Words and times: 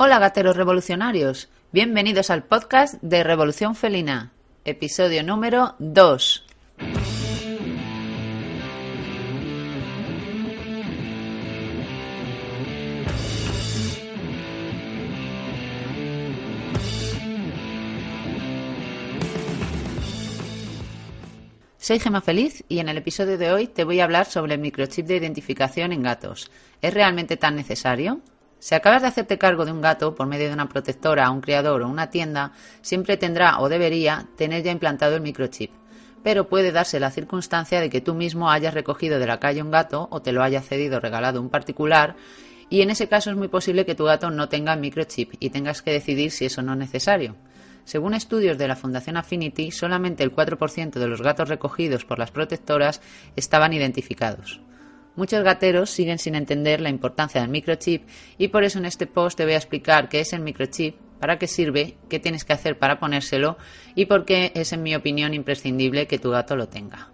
Hola 0.00 0.20
gateros 0.20 0.56
revolucionarios, 0.56 1.48
bienvenidos 1.72 2.30
al 2.30 2.44
podcast 2.44 3.02
de 3.02 3.24
Revolución 3.24 3.74
Felina, 3.74 4.30
episodio 4.64 5.24
número 5.24 5.74
2. 5.80 6.46
Soy 21.76 21.98
Gema 21.98 22.20
Feliz 22.20 22.62
y 22.68 22.78
en 22.78 22.88
el 22.88 22.98
episodio 22.98 23.36
de 23.36 23.50
hoy 23.50 23.66
te 23.66 23.82
voy 23.82 23.98
a 23.98 24.04
hablar 24.04 24.26
sobre 24.26 24.54
el 24.54 24.60
microchip 24.60 25.06
de 25.06 25.16
identificación 25.16 25.90
en 25.90 26.04
gatos. 26.04 26.52
¿Es 26.80 26.94
realmente 26.94 27.36
tan 27.36 27.56
necesario? 27.56 28.20
Si 28.60 28.74
acabas 28.74 29.02
de 29.02 29.08
hacerte 29.08 29.38
cargo 29.38 29.64
de 29.64 29.72
un 29.72 29.80
gato 29.80 30.14
por 30.14 30.26
medio 30.26 30.48
de 30.48 30.54
una 30.54 30.68
protectora, 30.68 31.30
un 31.30 31.40
criador 31.40 31.82
o 31.82 31.88
una 31.88 32.10
tienda, 32.10 32.52
siempre 32.80 33.16
tendrá 33.16 33.60
o 33.60 33.68
debería 33.68 34.26
tener 34.36 34.64
ya 34.64 34.72
implantado 34.72 35.14
el 35.14 35.22
microchip. 35.22 35.70
Pero 36.24 36.48
puede 36.48 36.72
darse 36.72 36.98
la 36.98 37.12
circunstancia 37.12 37.80
de 37.80 37.88
que 37.88 38.00
tú 38.00 38.14
mismo 38.14 38.50
hayas 38.50 38.74
recogido 38.74 39.20
de 39.20 39.26
la 39.26 39.38
calle 39.38 39.62
un 39.62 39.70
gato 39.70 40.08
o 40.10 40.20
te 40.20 40.32
lo 40.32 40.42
haya 40.42 40.60
cedido 40.60 40.98
regalado 40.98 41.40
un 41.40 41.50
particular 41.50 42.16
y 42.68 42.82
en 42.82 42.90
ese 42.90 43.08
caso 43.08 43.30
es 43.30 43.36
muy 43.36 43.48
posible 43.48 43.86
que 43.86 43.94
tu 43.94 44.04
gato 44.04 44.30
no 44.30 44.48
tenga 44.48 44.76
microchip 44.76 45.34
y 45.38 45.50
tengas 45.50 45.80
que 45.80 45.92
decidir 45.92 46.32
si 46.32 46.44
eso 46.46 46.60
no 46.60 46.72
es 46.72 46.78
necesario. 46.78 47.36
Según 47.84 48.12
estudios 48.12 48.58
de 48.58 48.68
la 48.68 48.76
Fundación 48.76 49.16
Affinity, 49.16 49.70
solamente 49.70 50.22
el 50.22 50.34
4% 50.34 50.90
de 50.90 51.06
los 51.06 51.22
gatos 51.22 51.48
recogidos 51.48 52.04
por 52.04 52.18
las 52.18 52.30
protectoras 52.30 53.00
estaban 53.34 53.72
identificados. 53.72 54.60
Muchos 55.18 55.42
gateros 55.42 55.90
siguen 55.90 56.20
sin 56.20 56.36
entender 56.36 56.80
la 56.80 56.90
importancia 56.90 57.40
del 57.40 57.50
microchip 57.50 58.08
y 58.38 58.46
por 58.46 58.62
eso 58.62 58.78
en 58.78 58.84
este 58.84 59.08
post 59.08 59.36
te 59.36 59.42
voy 59.42 59.54
a 59.54 59.56
explicar 59.56 60.08
qué 60.08 60.20
es 60.20 60.32
el 60.32 60.42
microchip, 60.42 60.94
para 61.18 61.40
qué 61.40 61.48
sirve, 61.48 61.96
qué 62.08 62.20
tienes 62.20 62.44
que 62.44 62.52
hacer 62.52 62.78
para 62.78 63.00
ponérselo 63.00 63.58
y 63.96 64.06
por 64.06 64.24
qué 64.24 64.52
es 64.54 64.72
en 64.72 64.84
mi 64.84 64.94
opinión 64.94 65.34
imprescindible 65.34 66.06
que 66.06 66.20
tu 66.20 66.30
gato 66.30 66.54
lo 66.54 66.68
tenga. 66.68 67.10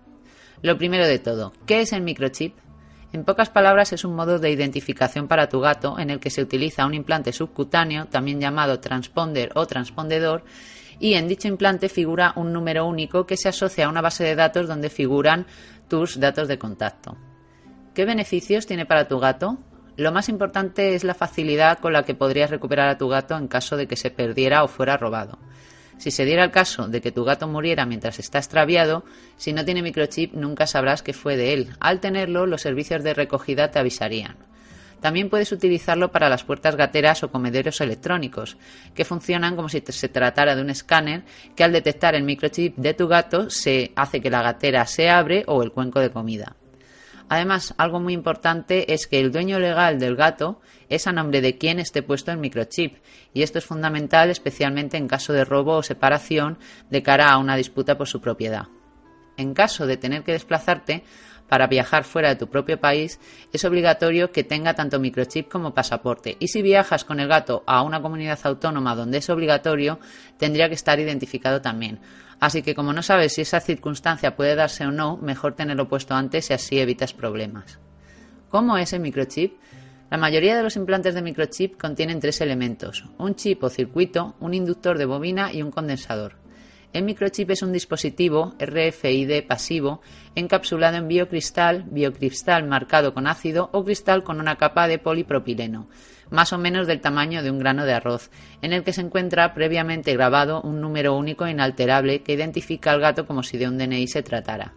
Lo 0.60 0.76
primero 0.76 1.06
de 1.06 1.18
todo, 1.18 1.54
¿qué 1.64 1.80
es 1.80 1.94
el 1.94 2.02
microchip? 2.02 2.54
En 3.14 3.24
pocas 3.24 3.48
palabras 3.48 3.94
es 3.94 4.04
un 4.04 4.14
modo 4.14 4.38
de 4.38 4.50
identificación 4.50 5.26
para 5.26 5.48
tu 5.48 5.60
gato 5.60 5.98
en 5.98 6.10
el 6.10 6.20
que 6.20 6.28
se 6.28 6.42
utiliza 6.42 6.84
un 6.84 6.92
implante 6.92 7.32
subcutáneo, 7.32 8.08
también 8.08 8.38
llamado 8.38 8.80
transponder 8.80 9.50
o 9.54 9.66
transpondedor, 9.66 10.44
y 11.00 11.14
en 11.14 11.26
dicho 11.26 11.48
implante 11.48 11.88
figura 11.88 12.34
un 12.36 12.52
número 12.52 12.84
único 12.84 13.24
que 13.24 13.38
se 13.38 13.48
asocia 13.48 13.86
a 13.86 13.88
una 13.88 14.02
base 14.02 14.24
de 14.24 14.34
datos 14.34 14.68
donde 14.68 14.90
figuran 14.90 15.46
tus 15.88 16.20
datos 16.20 16.48
de 16.48 16.58
contacto. 16.58 17.16
¿Qué 17.94 18.04
beneficios 18.04 18.66
tiene 18.66 18.86
para 18.86 19.06
tu 19.06 19.20
gato? 19.20 19.56
Lo 19.96 20.10
más 20.10 20.28
importante 20.28 20.96
es 20.96 21.04
la 21.04 21.14
facilidad 21.14 21.78
con 21.78 21.92
la 21.92 22.02
que 22.02 22.16
podrías 22.16 22.50
recuperar 22.50 22.88
a 22.88 22.98
tu 22.98 23.08
gato 23.08 23.36
en 23.36 23.46
caso 23.46 23.76
de 23.76 23.86
que 23.86 23.94
se 23.94 24.10
perdiera 24.10 24.64
o 24.64 24.68
fuera 24.68 24.96
robado. 24.96 25.38
Si 25.98 26.10
se 26.10 26.24
diera 26.24 26.42
el 26.42 26.50
caso 26.50 26.88
de 26.88 27.00
que 27.00 27.12
tu 27.12 27.22
gato 27.22 27.46
muriera 27.46 27.86
mientras 27.86 28.18
está 28.18 28.38
extraviado, 28.38 29.04
si 29.36 29.52
no 29.52 29.64
tiene 29.64 29.80
microchip 29.80 30.34
nunca 30.34 30.66
sabrás 30.66 31.02
que 31.02 31.12
fue 31.12 31.36
de 31.36 31.52
él. 31.52 31.68
Al 31.78 32.00
tenerlo, 32.00 32.46
los 32.46 32.62
servicios 32.62 33.04
de 33.04 33.14
recogida 33.14 33.70
te 33.70 33.78
avisarían. 33.78 34.38
También 35.00 35.30
puedes 35.30 35.52
utilizarlo 35.52 36.10
para 36.10 36.28
las 36.28 36.42
puertas 36.42 36.74
gateras 36.74 37.22
o 37.22 37.30
comederos 37.30 37.80
electrónicos, 37.80 38.56
que 38.96 39.04
funcionan 39.04 39.54
como 39.54 39.68
si 39.68 39.84
se 39.86 40.08
tratara 40.08 40.56
de 40.56 40.62
un 40.62 40.70
escáner 40.70 41.22
que 41.54 41.62
al 41.62 41.70
detectar 41.70 42.16
el 42.16 42.24
microchip 42.24 42.76
de 42.76 42.94
tu 42.94 43.06
gato 43.06 43.50
se 43.50 43.92
hace 43.94 44.20
que 44.20 44.30
la 44.30 44.42
gatera 44.42 44.84
se 44.86 45.10
abre 45.10 45.44
o 45.46 45.62
el 45.62 45.70
cuenco 45.70 46.00
de 46.00 46.10
comida. 46.10 46.56
Además, 47.28 47.74
algo 47.78 48.00
muy 48.00 48.12
importante 48.12 48.92
es 48.92 49.06
que 49.06 49.20
el 49.20 49.32
dueño 49.32 49.58
legal 49.58 49.98
del 49.98 50.16
gato 50.16 50.60
es 50.88 51.06
a 51.06 51.12
nombre 51.12 51.40
de 51.40 51.56
quien 51.56 51.78
esté 51.78 52.02
puesto 52.02 52.30
el 52.30 52.38
microchip, 52.38 52.98
y 53.32 53.42
esto 53.42 53.58
es 53.58 53.64
fundamental 53.64 54.30
especialmente 54.30 54.96
en 54.96 55.08
caso 55.08 55.32
de 55.32 55.44
robo 55.44 55.76
o 55.76 55.82
separación 55.82 56.58
de 56.90 57.02
cara 57.02 57.30
a 57.30 57.38
una 57.38 57.56
disputa 57.56 57.96
por 57.96 58.08
su 58.08 58.20
propiedad. 58.20 58.68
En 59.36 59.54
caso 59.54 59.86
de 59.86 59.96
tener 59.96 60.22
que 60.22 60.32
desplazarte 60.32 61.02
para 61.48 61.66
viajar 61.66 62.04
fuera 62.04 62.28
de 62.30 62.36
tu 62.36 62.48
propio 62.48 62.80
país, 62.80 63.20
es 63.52 63.64
obligatorio 63.64 64.30
que 64.30 64.44
tenga 64.44 64.74
tanto 64.74 64.98
microchip 64.98 65.48
como 65.50 65.74
pasaporte. 65.74 66.36
Y 66.38 66.48
si 66.48 66.62
viajas 66.62 67.04
con 67.04 67.20
el 67.20 67.28
gato 67.28 67.64
a 67.66 67.82
una 67.82 68.00
comunidad 68.00 68.38
autónoma 68.44 68.94
donde 68.94 69.18
es 69.18 69.28
obligatorio, 69.30 69.98
tendría 70.38 70.68
que 70.68 70.74
estar 70.74 70.98
identificado 70.98 71.60
también. 71.60 72.00
Así 72.40 72.62
que 72.62 72.74
como 72.74 72.92
no 72.92 73.02
sabes 73.02 73.34
si 73.34 73.42
esa 73.42 73.60
circunstancia 73.60 74.36
puede 74.36 74.54
darse 74.54 74.84
o 74.86 74.90
no, 74.90 75.16
mejor 75.16 75.54
tenerlo 75.54 75.88
puesto 75.88 76.14
antes 76.14 76.50
y 76.50 76.52
así 76.52 76.78
evitas 76.78 77.12
problemas. 77.12 77.78
¿Cómo 78.50 78.76
es 78.76 78.92
el 78.92 79.00
microchip? 79.00 79.58
La 80.10 80.18
mayoría 80.18 80.56
de 80.56 80.62
los 80.62 80.76
implantes 80.76 81.14
de 81.14 81.22
microchip 81.22 81.76
contienen 81.80 82.20
tres 82.20 82.40
elementos, 82.40 83.04
un 83.18 83.34
chip 83.34 83.64
o 83.64 83.70
circuito, 83.70 84.36
un 84.40 84.54
inductor 84.54 84.98
de 84.98 85.06
bobina 85.06 85.52
y 85.52 85.62
un 85.62 85.70
condensador. 85.70 86.43
El 86.94 87.02
microchip 87.02 87.50
es 87.50 87.62
un 87.62 87.72
dispositivo 87.72 88.54
RFID 88.60 89.48
pasivo 89.48 90.00
encapsulado 90.36 90.96
en 90.96 91.08
biocristal, 91.08 91.82
biocristal 91.90 92.68
marcado 92.68 93.12
con 93.12 93.26
ácido 93.26 93.68
o 93.72 93.84
cristal 93.84 94.22
con 94.22 94.38
una 94.38 94.54
capa 94.54 94.86
de 94.86 95.00
polipropileno, 95.00 95.88
más 96.30 96.52
o 96.52 96.58
menos 96.58 96.86
del 96.86 97.00
tamaño 97.00 97.42
de 97.42 97.50
un 97.50 97.58
grano 97.58 97.84
de 97.84 97.94
arroz, 97.94 98.30
en 98.62 98.72
el 98.72 98.84
que 98.84 98.92
se 98.92 99.00
encuentra 99.00 99.54
previamente 99.54 100.12
grabado 100.12 100.62
un 100.62 100.80
número 100.80 101.16
único 101.16 101.46
e 101.46 101.50
inalterable 101.50 102.22
que 102.22 102.34
identifica 102.34 102.92
al 102.92 103.00
gato 103.00 103.26
como 103.26 103.42
si 103.42 103.58
de 103.58 103.66
un 103.66 103.76
DNI 103.76 104.06
se 104.06 104.22
tratara. 104.22 104.72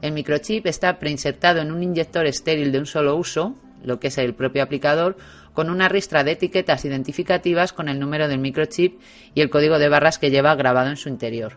El 0.00 0.12
microchip 0.12 0.64
está 0.64 0.98
preinsertado 0.98 1.60
en 1.60 1.70
un 1.70 1.82
inyector 1.82 2.24
estéril 2.24 2.72
de 2.72 2.78
un 2.78 2.86
solo 2.86 3.14
uso, 3.14 3.54
lo 3.84 4.00
que 4.00 4.08
es 4.08 4.16
el 4.16 4.34
propio 4.34 4.62
aplicador, 4.62 5.18
con 5.56 5.70
una 5.70 5.88
ristra 5.88 6.22
de 6.22 6.32
etiquetas 6.32 6.84
identificativas 6.84 7.72
con 7.72 7.88
el 7.88 7.98
número 7.98 8.28
del 8.28 8.38
microchip 8.38 9.00
y 9.34 9.40
el 9.40 9.48
código 9.48 9.78
de 9.78 9.88
barras 9.88 10.18
que 10.18 10.30
lleva 10.30 10.54
grabado 10.54 10.90
en 10.90 10.98
su 10.98 11.08
interior. 11.08 11.56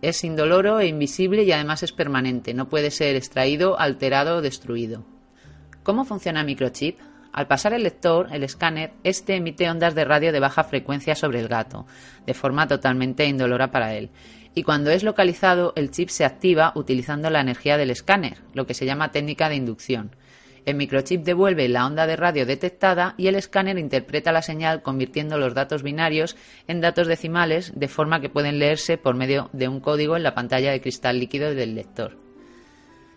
Es 0.00 0.22
indoloro 0.22 0.78
e 0.78 0.86
invisible 0.86 1.42
y 1.42 1.50
además 1.50 1.82
es 1.82 1.90
permanente, 1.90 2.54
no 2.54 2.68
puede 2.68 2.92
ser 2.92 3.16
extraído, 3.16 3.80
alterado 3.80 4.36
o 4.36 4.42
destruido. 4.42 5.04
¿Cómo 5.82 6.04
funciona 6.04 6.40
el 6.40 6.46
microchip? 6.46 7.00
Al 7.32 7.48
pasar 7.48 7.72
el 7.72 7.82
lector, 7.82 8.28
el 8.30 8.44
escáner, 8.44 8.92
este 9.02 9.34
emite 9.34 9.68
ondas 9.68 9.96
de 9.96 10.04
radio 10.04 10.30
de 10.30 10.38
baja 10.38 10.62
frecuencia 10.62 11.16
sobre 11.16 11.40
el 11.40 11.48
gato, 11.48 11.84
de 12.24 12.34
forma 12.34 12.68
totalmente 12.68 13.26
indolora 13.26 13.72
para 13.72 13.94
él. 13.94 14.10
Y 14.54 14.62
cuando 14.62 14.92
es 14.92 15.02
localizado, 15.02 15.72
el 15.74 15.90
chip 15.90 16.10
se 16.10 16.24
activa 16.24 16.72
utilizando 16.76 17.28
la 17.28 17.40
energía 17.40 17.76
del 17.76 17.90
escáner, 17.90 18.38
lo 18.54 18.66
que 18.66 18.74
se 18.74 18.86
llama 18.86 19.10
técnica 19.10 19.48
de 19.48 19.56
inducción. 19.56 20.14
El 20.64 20.76
microchip 20.76 21.24
devuelve 21.24 21.68
la 21.68 21.86
onda 21.86 22.06
de 22.06 22.14
radio 22.14 22.46
detectada 22.46 23.14
y 23.16 23.26
el 23.26 23.34
escáner 23.34 23.78
interpreta 23.78 24.30
la 24.30 24.42
señal 24.42 24.82
convirtiendo 24.82 25.36
los 25.36 25.54
datos 25.54 25.82
binarios 25.82 26.36
en 26.68 26.80
datos 26.80 27.08
decimales 27.08 27.72
de 27.74 27.88
forma 27.88 28.20
que 28.20 28.28
pueden 28.28 28.60
leerse 28.60 28.96
por 28.96 29.16
medio 29.16 29.50
de 29.52 29.66
un 29.66 29.80
código 29.80 30.16
en 30.16 30.22
la 30.22 30.34
pantalla 30.34 30.70
de 30.70 30.80
cristal 30.80 31.18
líquido 31.18 31.52
del 31.52 31.74
lector. 31.74 32.16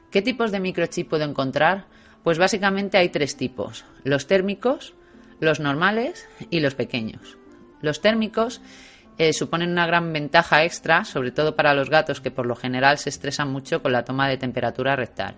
¿Qué 0.09 0.23
tipos 0.23 0.51
de 0.51 0.59
microchip 0.59 1.09
puedo 1.09 1.23
encontrar? 1.23 1.85
Pues 2.23 2.39
básicamente 2.39 2.97
hay 2.97 3.09
tres 3.09 3.37
tipos, 3.37 3.85
los 4.03 4.25
térmicos, 4.25 4.95
los 5.39 5.59
normales 5.59 6.27
y 6.49 6.61
los 6.61 6.73
pequeños. 6.73 7.37
Los 7.81 8.01
térmicos 8.01 8.61
eh, 9.19 9.33
suponen 9.33 9.69
una 9.69 9.85
gran 9.85 10.11
ventaja 10.11 10.63
extra, 10.63 11.05
sobre 11.05 11.31
todo 11.31 11.55
para 11.55 11.75
los 11.75 11.91
gatos 11.91 12.21
que 12.21 12.31
por 12.31 12.47
lo 12.47 12.55
general 12.55 12.97
se 12.97 13.09
estresan 13.09 13.51
mucho 13.51 13.83
con 13.83 13.91
la 13.91 14.03
toma 14.03 14.27
de 14.27 14.37
temperatura 14.37 14.95
rectal. 14.95 15.35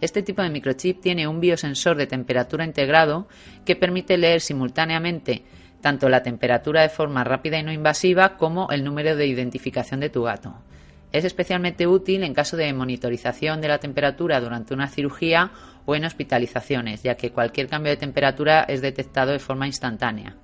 Este 0.00 0.22
tipo 0.22 0.42
de 0.42 0.50
microchip 0.50 1.00
tiene 1.00 1.26
un 1.26 1.40
biosensor 1.40 1.96
de 1.96 2.06
temperatura 2.06 2.64
integrado 2.64 3.28
que 3.64 3.76
permite 3.76 4.18
leer 4.18 4.40
simultáneamente 4.40 5.42
tanto 5.80 6.08
la 6.08 6.22
temperatura 6.22 6.82
de 6.82 6.88
forma 6.88 7.24
rápida 7.24 7.58
y 7.58 7.62
no 7.62 7.72
invasiva 7.72 8.36
como 8.36 8.68
el 8.70 8.84
número 8.84 9.16
de 9.16 9.26
identificación 9.26 10.00
de 10.00 10.10
tu 10.10 10.22
gato. 10.24 10.54
Es 11.12 11.24
especialmente 11.24 11.86
útil 11.86 12.24
en 12.24 12.34
caso 12.34 12.56
de 12.56 12.72
monitorización 12.72 13.60
de 13.60 13.68
la 13.68 13.78
temperatura 13.78 14.40
durante 14.40 14.74
una 14.74 14.88
cirugía 14.88 15.50
o 15.86 15.94
en 15.94 16.04
hospitalizaciones, 16.04 17.02
ya 17.02 17.14
que 17.16 17.30
cualquier 17.30 17.68
cambio 17.68 17.90
de 17.90 17.96
temperatura 17.96 18.64
es 18.64 18.82
detectado 18.82 19.32
de 19.32 19.38
forma 19.38 19.66
instantánea. 19.66 20.36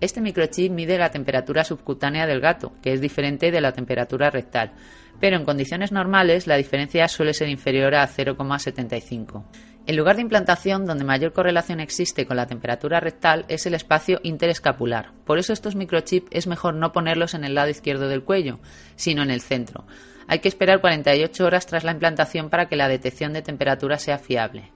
Este 0.00 0.20
microchip 0.20 0.70
mide 0.70 0.96
la 0.96 1.10
temperatura 1.10 1.64
subcutánea 1.64 2.26
del 2.26 2.40
gato, 2.40 2.72
que 2.82 2.92
es 2.92 3.00
diferente 3.00 3.50
de 3.50 3.60
la 3.60 3.72
temperatura 3.72 4.30
rectal, 4.30 4.72
pero 5.20 5.36
en 5.36 5.44
condiciones 5.44 5.90
normales 5.90 6.46
la 6.46 6.56
diferencia 6.56 7.08
suele 7.08 7.34
ser 7.34 7.48
inferior 7.48 7.96
a 7.96 8.06
0,75. 8.06 9.44
El 9.88 9.96
lugar 9.96 10.16
de 10.16 10.22
implantación 10.22 10.84
donde 10.84 11.02
mayor 11.02 11.32
correlación 11.32 11.80
existe 11.80 12.26
con 12.26 12.36
la 12.36 12.46
temperatura 12.46 13.00
rectal 13.00 13.44
es 13.48 13.66
el 13.66 13.74
espacio 13.74 14.20
interescapular. 14.22 15.12
Por 15.24 15.38
eso 15.38 15.52
estos 15.52 15.74
microchips 15.74 16.28
es 16.30 16.46
mejor 16.46 16.74
no 16.74 16.92
ponerlos 16.92 17.34
en 17.34 17.42
el 17.42 17.54
lado 17.54 17.70
izquierdo 17.70 18.06
del 18.06 18.22
cuello, 18.22 18.60
sino 18.94 19.22
en 19.22 19.30
el 19.30 19.40
centro. 19.40 19.84
Hay 20.28 20.38
que 20.40 20.48
esperar 20.48 20.80
48 20.80 21.44
horas 21.44 21.66
tras 21.66 21.84
la 21.84 21.92
implantación 21.92 22.50
para 22.50 22.68
que 22.68 22.76
la 22.76 22.86
detección 22.86 23.32
de 23.32 23.42
temperatura 23.42 23.98
sea 23.98 24.18
fiable. 24.18 24.70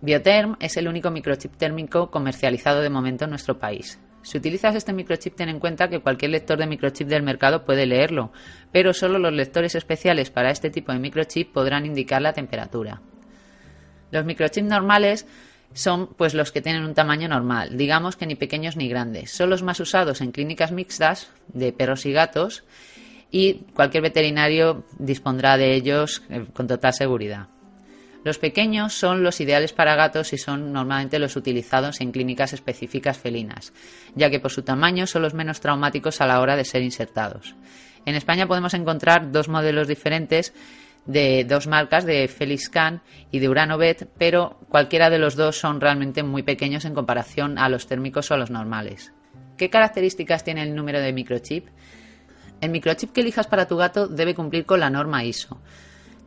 Biotherm 0.00 0.56
es 0.58 0.76
el 0.76 0.88
único 0.88 1.10
microchip 1.10 1.54
térmico 1.56 2.10
comercializado 2.10 2.80
de 2.80 2.90
momento 2.90 3.24
en 3.24 3.30
nuestro 3.30 3.58
país. 3.58 4.00
Si 4.24 4.38
utilizas 4.38 4.74
este 4.74 4.94
microchip, 4.94 5.36
ten 5.36 5.50
en 5.50 5.60
cuenta 5.60 5.88
que 5.88 6.00
cualquier 6.00 6.30
lector 6.30 6.58
de 6.58 6.66
microchip 6.66 7.06
del 7.06 7.22
mercado 7.22 7.64
puede 7.64 7.84
leerlo, 7.84 8.32
pero 8.72 8.94
solo 8.94 9.18
los 9.18 9.34
lectores 9.34 9.74
especiales 9.74 10.30
para 10.30 10.50
este 10.50 10.70
tipo 10.70 10.92
de 10.92 10.98
microchip 10.98 11.52
podrán 11.52 11.84
indicar 11.84 12.22
la 12.22 12.32
temperatura. 12.32 13.02
Los 14.10 14.24
microchips 14.24 14.66
normales 14.66 15.26
son 15.74 16.14
pues 16.14 16.32
los 16.32 16.52
que 16.52 16.62
tienen 16.62 16.84
un 16.84 16.94
tamaño 16.94 17.28
normal, 17.28 17.76
digamos 17.76 18.16
que 18.16 18.26
ni 18.26 18.34
pequeños 18.34 18.76
ni 18.76 18.88
grandes. 18.88 19.30
Son 19.30 19.50
los 19.50 19.62
más 19.62 19.78
usados 19.80 20.22
en 20.22 20.32
clínicas 20.32 20.72
mixtas 20.72 21.30
de 21.48 21.72
perros 21.72 22.06
y 22.06 22.12
gatos 22.12 22.64
y 23.30 23.64
cualquier 23.74 24.04
veterinario 24.04 24.84
dispondrá 24.98 25.58
de 25.58 25.74
ellos 25.74 26.22
eh, 26.30 26.46
con 26.54 26.66
total 26.66 26.94
seguridad. 26.94 27.48
Los 28.24 28.38
pequeños 28.38 28.94
son 28.94 29.22
los 29.22 29.40
ideales 29.42 29.74
para 29.74 29.96
gatos 29.96 30.32
y 30.32 30.38
son 30.38 30.72
normalmente 30.72 31.18
los 31.18 31.36
utilizados 31.36 32.00
en 32.00 32.10
clínicas 32.10 32.54
específicas 32.54 33.18
felinas, 33.18 33.74
ya 34.14 34.30
que 34.30 34.40
por 34.40 34.50
su 34.50 34.62
tamaño 34.62 35.06
son 35.06 35.20
los 35.20 35.34
menos 35.34 35.60
traumáticos 35.60 36.22
a 36.22 36.26
la 36.26 36.40
hora 36.40 36.56
de 36.56 36.64
ser 36.64 36.82
insertados. 36.82 37.54
En 38.06 38.14
España 38.14 38.46
podemos 38.46 38.72
encontrar 38.72 39.30
dos 39.30 39.48
modelos 39.48 39.88
diferentes 39.88 40.54
de 41.04 41.44
dos 41.44 41.66
marcas, 41.66 42.06
de 42.06 42.26
Feliscan 42.28 43.02
y 43.30 43.40
de 43.40 43.48
Uranovet, 43.50 44.08
pero 44.16 44.58
cualquiera 44.70 45.10
de 45.10 45.18
los 45.18 45.36
dos 45.36 45.58
son 45.58 45.82
realmente 45.82 46.22
muy 46.22 46.42
pequeños 46.42 46.86
en 46.86 46.94
comparación 46.94 47.58
a 47.58 47.68
los 47.68 47.86
térmicos 47.86 48.30
o 48.30 48.38
los 48.38 48.50
normales. 48.50 49.12
¿Qué 49.58 49.68
características 49.68 50.44
tiene 50.44 50.62
el 50.62 50.74
número 50.74 51.00
de 51.00 51.12
microchip? 51.12 51.68
El 52.62 52.70
microchip 52.70 53.12
que 53.12 53.20
elijas 53.20 53.46
para 53.46 53.68
tu 53.68 53.76
gato 53.76 54.08
debe 54.08 54.34
cumplir 54.34 54.64
con 54.64 54.80
la 54.80 54.88
norma 54.88 55.24
ISO. 55.24 55.60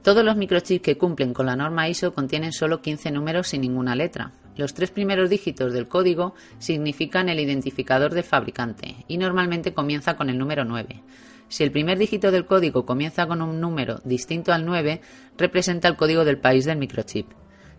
Todos 0.04 0.24
los 0.24 0.38
microchips 0.38 0.84
que 0.84 0.98
cumplen 0.98 1.34
con 1.34 1.46
la 1.46 1.56
norma 1.56 1.90
ISO 1.90 2.14
contienen 2.14 2.54
solo 2.54 2.82
15 2.82 3.12
números 3.12 3.50
sin 3.50 3.62
ninguna 3.62 3.96
letra. 3.96 4.32
Los 4.56 4.74
tres 4.74 4.90
primeros 4.90 5.30
dígitos 5.30 5.74
del 5.74 5.88
código 5.88 6.34
significan 6.60 7.30
el 7.30 7.40
identificador 7.40 8.14
del 8.14 8.24
fabricante 8.24 8.96
y 9.08 9.18
normalmente 9.18 9.74
comienza 9.74 10.16
con 10.16 10.30
el 10.30 10.38
número 10.38 10.66
9. 10.66 11.04
Si 11.50 11.64
el 11.64 11.72
primer 11.72 11.98
dígito 11.98 12.32
del 12.32 12.46
código 12.46 12.86
comienza 12.86 13.28
con 13.28 13.42
un 13.42 13.62
número 13.62 14.00
distinto 14.04 14.52
al 14.52 14.66
9, 14.66 15.02
representa 15.38 15.88
el 15.88 15.96
código 15.96 16.26
del 16.26 16.40
país 16.40 16.66
del 16.66 16.78
microchip. 16.78 17.28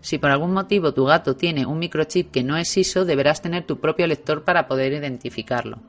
Si 0.00 0.18
por 0.18 0.30
algún 0.30 0.52
motivo 0.52 0.94
tu 0.94 1.04
gato 1.04 1.36
tiene 1.36 1.66
un 1.66 1.78
microchip 1.78 2.30
que 2.30 2.44
no 2.44 2.56
es 2.56 2.76
ISO, 2.76 3.04
deberás 3.04 3.42
tener 3.42 3.66
tu 3.66 3.78
propio 3.80 4.06
lector 4.06 4.44
para 4.44 4.68
poder 4.68 4.92
identificarlo. 4.92 5.80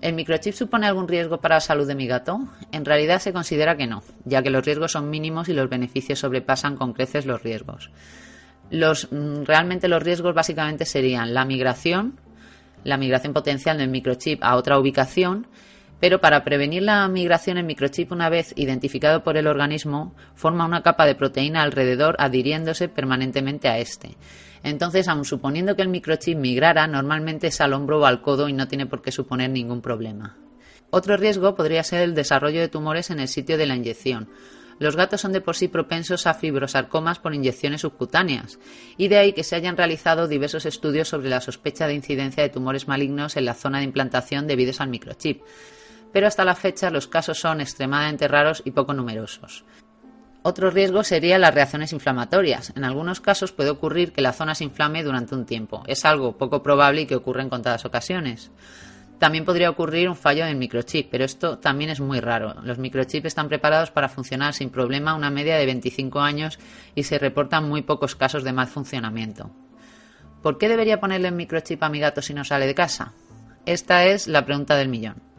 ¿El 0.00 0.14
microchip 0.14 0.54
supone 0.54 0.86
algún 0.86 1.08
riesgo 1.08 1.40
para 1.40 1.56
la 1.56 1.60
salud 1.60 1.86
de 1.86 1.94
mi 1.94 2.06
gato? 2.06 2.40
En 2.72 2.84
realidad 2.86 3.20
se 3.20 3.34
considera 3.34 3.76
que 3.76 3.86
no, 3.86 4.02
ya 4.24 4.42
que 4.42 4.48
los 4.48 4.64
riesgos 4.64 4.92
son 4.92 5.10
mínimos 5.10 5.48
y 5.48 5.52
los 5.52 5.68
beneficios 5.68 6.18
sobrepasan 6.18 6.76
con 6.76 6.94
creces 6.94 7.26
los 7.26 7.42
riesgos. 7.42 7.90
Mm, 8.70 9.44
realmente 9.44 9.88
los 9.88 10.02
riesgos 10.02 10.34
básicamente 10.34 10.86
serían 10.86 11.34
la 11.34 11.44
migración, 11.44 12.18
la 12.82 12.96
migración 12.96 13.34
potencial 13.34 13.76
del 13.76 13.90
microchip 13.90 14.42
a 14.42 14.56
otra 14.56 14.78
ubicación 14.78 15.46
pero 16.00 16.20
para 16.20 16.42
prevenir 16.44 16.82
la 16.82 17.06
migración, 17.08 17.58
el 17.58 17.64
microchip, 17.64 18.10
una 18.10 18.30
vez 18.30 18.54
identificado 18.56 19.22
por 19.22 19.36
el 19.36 19.46
organismo, 19.46 20.14
forma 20.34 20.64
una 20.64 20.82
capa 20.82 21.04
de 21.04 21.14
proteína 21.14 21.62
alrededor 21.62 22.16
adhiriéndose 22.18 22.88
permanentemente 22.88 23.68
a 23.68 23.78
este. 23.78 24.16
Entonces, 24.62 25.08
aun 25.08 25.26
suponiendo 25.26 25.76
que 25.76 25.82
el 25.82 25.88
microchip 25.88 26.38
migrara, 26.38 26.86
normalmente 26.86 27.48
es 27.48 27.60
al 27.60 27.74
hombro 27.74 28.00
o 28.00 28.06
al 28.06 28.22
codo 28.22 28.48
y 28.48 28.54
no 28.54 28.66
tiene 28.66 28.86
por 28.86 29.02
qué 29.02 29.12
suponer 29.12 29.50
ningún 29.50 29.82
problema. 29.82 30.38
Otro 30.88 31.18
riesgo 31.18 31.54
podría 31.54 31.84
ser 31.84 32.00
el 32.00 32.14
desarrollo 32.14 32.60
de 32.60 32.68
tumores 32.68 33.10
en 33.10 33.20
el 33.20 33.28
sitio 33.28 33.58
de 33.58 33.66
la 33.66 33.76
inyección. 33.76 34.28
Los 34.78 34.96
gatos 34.96 35.20
son 35.20 35.32
de 35.32 35.42
por 35.42 35.56
sí 35.56 35.68
propensos 35.68 36.26
a 36.26 36.32
fibrosarcomas 36.32 37.18
por 37.18 37.34
inyecciones 37.34 37.82
subcutáneas, 37.82 38.58
y 38.96 39.08
de 39.08 39.18
ahí 39.18 39.32
que 39.34 39.44
se 39.44 39.54
hayan 39.54 39.76
realizado 39.76 40.26
diversos 40.26 40.64
estudios 40.64 41.08
sobre 41.08 41.28
la 41.28 41.42
sospecha 41.42 41.86
de 41.86 41.94
incidencia 41.94 42.42
de 42.42 42.48
tumores 42.48 42.88
malignos 42.88 43.36
en 43.36 43.44
la 43.44 43.52
zona 43.52 43.78
de 43.78 43.84
implantación 43.84 44.46
debidos 44.46 44.80
al 44.80 44.88
microchip 44.88 45.42
pero 46.12 46.26
hasta 46.26 46.44
la 46.44 46.54
fecha 46.54 46.90
los 46.90 47.08
casos 47.08 47.38
son 47.38 47.60
extremadamente 47.60 48.28
raros 48.28 48.62
y 48.64 48.70
poco 48.72 48.94
numerosos. 48.94 49.64
Otro 50.42 50.70
riesgo 50.70 51.04
sería 51.04 51.38
las 51.38 51.54
reacciones 51.54 51.92
inflamatorias. 51.92 52.72
En 52.74 52.84
algunos 52.84 53.20
casos 53.20 53.52
puede 53.52 53.68
ocurrir 53.68 54.12
que 54.12 54.22
la 54.22 54.32
zona 54.32 54.54
se 54.54 54.64
inflame 54.64 55.04
durante 55.04 55.34
un 55.34 55.44
tiempo. 55.44 55.82
Es 55.86 56.06
algo 56.06 56.38
poco 56.38 56.62
probable 56.62 57.02
y 57.02 57.06
que 57.06 57.14
ocurre 57.14 57.42
en 57.42 57.50
contadas 57.50 57.84
ocasiones. 57.84 58.50
También 59.18 59.44
podría 59.44 59.68
ocurrir 59.68 60.08
un 60.08 60.16
fallo 60.16 60.46
en 60.46 60.58
microchip, 60.58 61.10
pero 61.10 61.26
esto 61.26 61.58
también 61.58 61.90
es 61.90 62.00
muy 62.00 62.20
raro. 62.20 62.54
Los 62.62 62.78
microchips 62.78 63.26
están 63.26 63.50
preparados 63.50 63.90
para 63.90 64.08
funcionar 64.08 64.54
sin 64.54 64.70
problema 64.70 65.14
una 65.14 65.28
media 65.28 65.56
de 65.56 65.66
25 65.66 66.20
años 66.20 66.58
y 66.94 67.02
se 67.02 67.18
reportan 67.18 67.68
muy 67.68 67.82
pocos 67.82 68.16
casos 68.16 68.42
de 68.42 68.54
mal 68.54 68.68
funcionamiento. 68.68 69.50
¿Por 70.42 70.56
qué 70.56 70.70
debería 70.70 71.00
ponerle 71.00 71.28
el 71.28 71.34
microchip 71.34 71.82
a 71.82 71.90
mi 71.90 72.00
gato 72.00 72.22
si 72.22 72.32
no 72.32 72.44
sale 72.44 72.66
de 72.66 72.74
casa? 72.74 73.12
Esta 73.66 74.06
es 74.06 74.26
la 74.26 74.46
pregunta 74.46 74.74
del 74.74 74.88
millón 74.88 75.29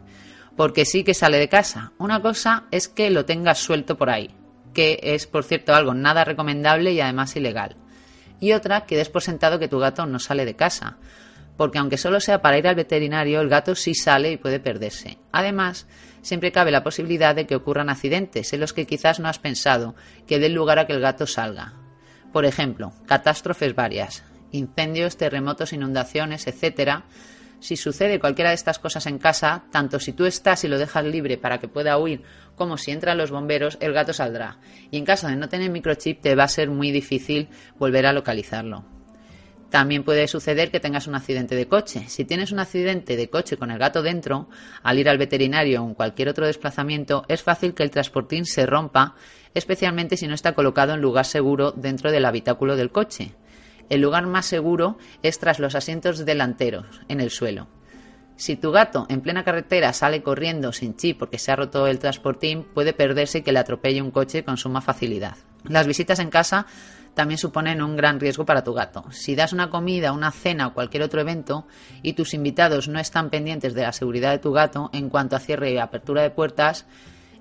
porque 0.56 0.84
sí 0.84 1.04
que 1.04 1.14
sale 1.14 1.38
de 1.38 1.48
casa. 1.48 1.92
Una 1.98 2.20
cosa 2.20 2.64
es 2.70 2.88
que 2.88 3.10
lo 3.10 3.24
tengas 3.24 3.58
suelto 3.58 3.96
por 3.96 4.10
ahí, 4.10 4.30
que 4.74 4.98
es, 5.02 5.26
por 5.26 5.44
cierto, 5.44 5.74
algo 5.74 5.94
nada 5.94 6.24
recomendable 6.24 6.92
y 6.92 7.00
además 7.00 7.36
ilegal. 7.36 7.76
Y 8.40 8.52
otra, 8.52 8.86
que 8.86 8.96
des 8.96 9.08
por 9.08 9.22
sentado 9.22 9.58
que 9.58 9.68
tu 9.68 9.78
gato 9.78 10.04
no 10.06 10.18
sale 10.18 10.44
de 10.44 10.56
casa, 10.56 10.98
porque 11.56 11.78
aunque 11.78 11.96
solo 11.96 12.20
sea 12.20 12.42
para 12.42 12.58
ir 12.58 12.66
al 12.66 12.74
veterinario, 12.74 13.40
el 13.40 13.48
gato 13.48 13.74
sí 13.74 13.94
sale 13.94 14.32
y 14.32 14.36
puede 14.36 14.58
perderse. 14.58 15.18
Además, 15.30 15.86
siempre 16.22 16.52
cabe 16.52 16.70
la 16.70 16.82
posibilidad 16.82 17.34
de 17.34 17.46
que 17.46 17.54
ocurran 17.54 17.90
accidentes 17.90 18.52
en 18.52 18.60
los 18.60 18.72
que 18.72 18.86
quizás 18.86 19.20
no 19.20 19.28
has 19.28 19.38
pensado 19.38 19.94
que 20.26 20.38
den 20.38 20.54
lugar 20.54 20.78
a 20.78 20.86
que 20.86 20.92
el 20.92 21.00
gato 21.00 21.26
salga. 21.26 21.74
Por 22.32 22.44
ejemplo, 22.44 22.92
catástrofes 23.06 23.74
varias, 23.74 24.24
incendios, 24.50 25.16
terremotos, 25.16 25.72
inundaciones, 25.72 26.46
etcétera, 26.46 27.04
si 27.62 27.76
sucede 27.76 28.18
cualquiera 28.18 28.50
de 28.50 28.56
estas 28.56 28.80
cosas 28.80 29.06
en 29.06 29.18
casa, 29.18 29.64
tanto 29.70 30.00
si 30.00 30.12
tú 30.12 30.26
estás 30.26 30.64
y 30.64 30.68
lo 30.68 30.78
dejas 30.78 31.04
libre 31.04 31.38
para 31.38 31.58
que 31.58 31.68
pueda 31.68 31.96
huir, 31.96 32.22
como 32.56 32.76
si 32.76 32.90
entran 32.90 33.16
los 33.16 33.30
bomberos, 33.30 33.78
el 33.80 33.92
gato 33.92 34.12
saldrá. 34.12 34.58
Y 34.90 34.98
en 34.98 35.04
caso 35.04 35.28
de 35.28 35.36
no 35.36 35.48
tener 35.48 35.70
microchip, 35.70 36.20
te 36.20 36.34
va 36.34 36.42
a 36.42 36.48
ser 36.48 36.70
muy 36.70 36.90
difícil 36.90 37.48
volver 37.78 38.06
a 38.06 38.12
localizarlo. 38.12 38.84
También 39.70 40.02
puede 40.02 40.26
suceder 40.26 40.72
que 40.72 40.80
tengas 40.80 41.06
un 41.06 41.14
accidente 41.14 41.54
de 41.54 41.68
coche. 41.68 42.04
Si 42.08 42.24
tienes 42.24 42.50
un 42.50 42.58
accidente 42.58 43.16
de 43.16 43.30
coche 43.30 43.56
con 43.56 43.70
el 43.70 43.78
gato 43.78 44.02
dentro, 44.02 44.48
al 44.82 44.98
ir 44.98 45.08
al 45.08 45.16
veterinario 45.16 45.82
o 45.82 45.86
en 45.86 45.94
cualquier 45.94 46.28
otro 46.28 46.46
desplazamiento, 46.46 47.24
es 47.28 47.42
fácil 47.42 47.74
que 47.74 47.84
el 47.84 47.92
transportín 47.92 48.44
se 48.44 48.66
rompa, 48.66 49.14
especialmente 49.54 50.16
si 50.16 50.26
no 50.26 50.34
está 50.34 50.52
colocado 50.52 50.94
en 50.94 51.00
lugar 51.00 51.26
seguro 51.26 51.70
dentro 51.70 52.10
del 52.10 52.24
habitáculo 52.24 52.74
del 52.74 52.90
coche. 52.90 53.36
El 53.92 54.00
lugar 54.00 54.26
más 54.26 54.46
seguro 54.46 54.96
es 55.22 55.38
tras 55.38 55.58
los 55.58 55.74
asientos 55.74 56.24
delanteros, 56.24 57.02
en 57.08 57.20
el 57.20 57.28
suelo. 57.28 57.68
Si 58.36 58.56
tu 58.56 58.70
gato 58.70 59.04
en 59.10 59.20
plena 59.20 59.44
carretera 59.44 59.92
sale 59.92 60.22
corriendo 60.22 60.72
sin 60.72 60.96
chip 60.96 61.18
porque 61.18 61.36
se 61.36 61.52
ha 61.52 61.56
roto 61.56 61.86
el 61.86 61.98
transportín, 61.98 62.64
puede 62.64 62.94
perderse 62.94 63.40
y 63.40 63.42
que 63.42 63.52
le 63.52 63.58
atropelle 63.58 64.00
un 64.00 64.10
coche 64.10 64.44
con 64.44 64.56
suma 64.56 64.80
facilidad. 64.80 65.36
Las 65.68 65.86
visitas 65.86 66.20
en 66.20 66.30
casa 66.30 66.64
también 67.12 67.36
suponen 67.36 67.82
un 67.82 67.94
gran 67.94 68.18
riesgo 68.18 68.46
para 68.46 68.64
tu 68.64 68.72
gato. 68.72 69.04
Si 69.10 69.34
das 69.34 69.52
una 69.52 69.68
comida, 69.68 70.12
una 70.12 70.30
cena 70.30 70.68
o 70.68 70.72
cualquier 70.72 71.02
otro 71.02 71.20
evento 71.20 71.66
y 72.02 72.14
tus 72.14 72.32
invitados 72.32 72.88
no 72.88 72.98
están 72.98 73.28
pendientes 73.28 73.74
de 73.74 73.82
la 73.82 73.92
seguridad 73.92 74.30
de 74.30 74.38
tu 74.38 74.52
gato 74.52 74.88
en 74.94 75.10
cuanto 75.10 75.36
a 75.36 75.38
cierre 75.38 75.70
y 75.70 75.76
apertura 75.76 76.22
de 76.22 76.30
puertas, 76.30 76.86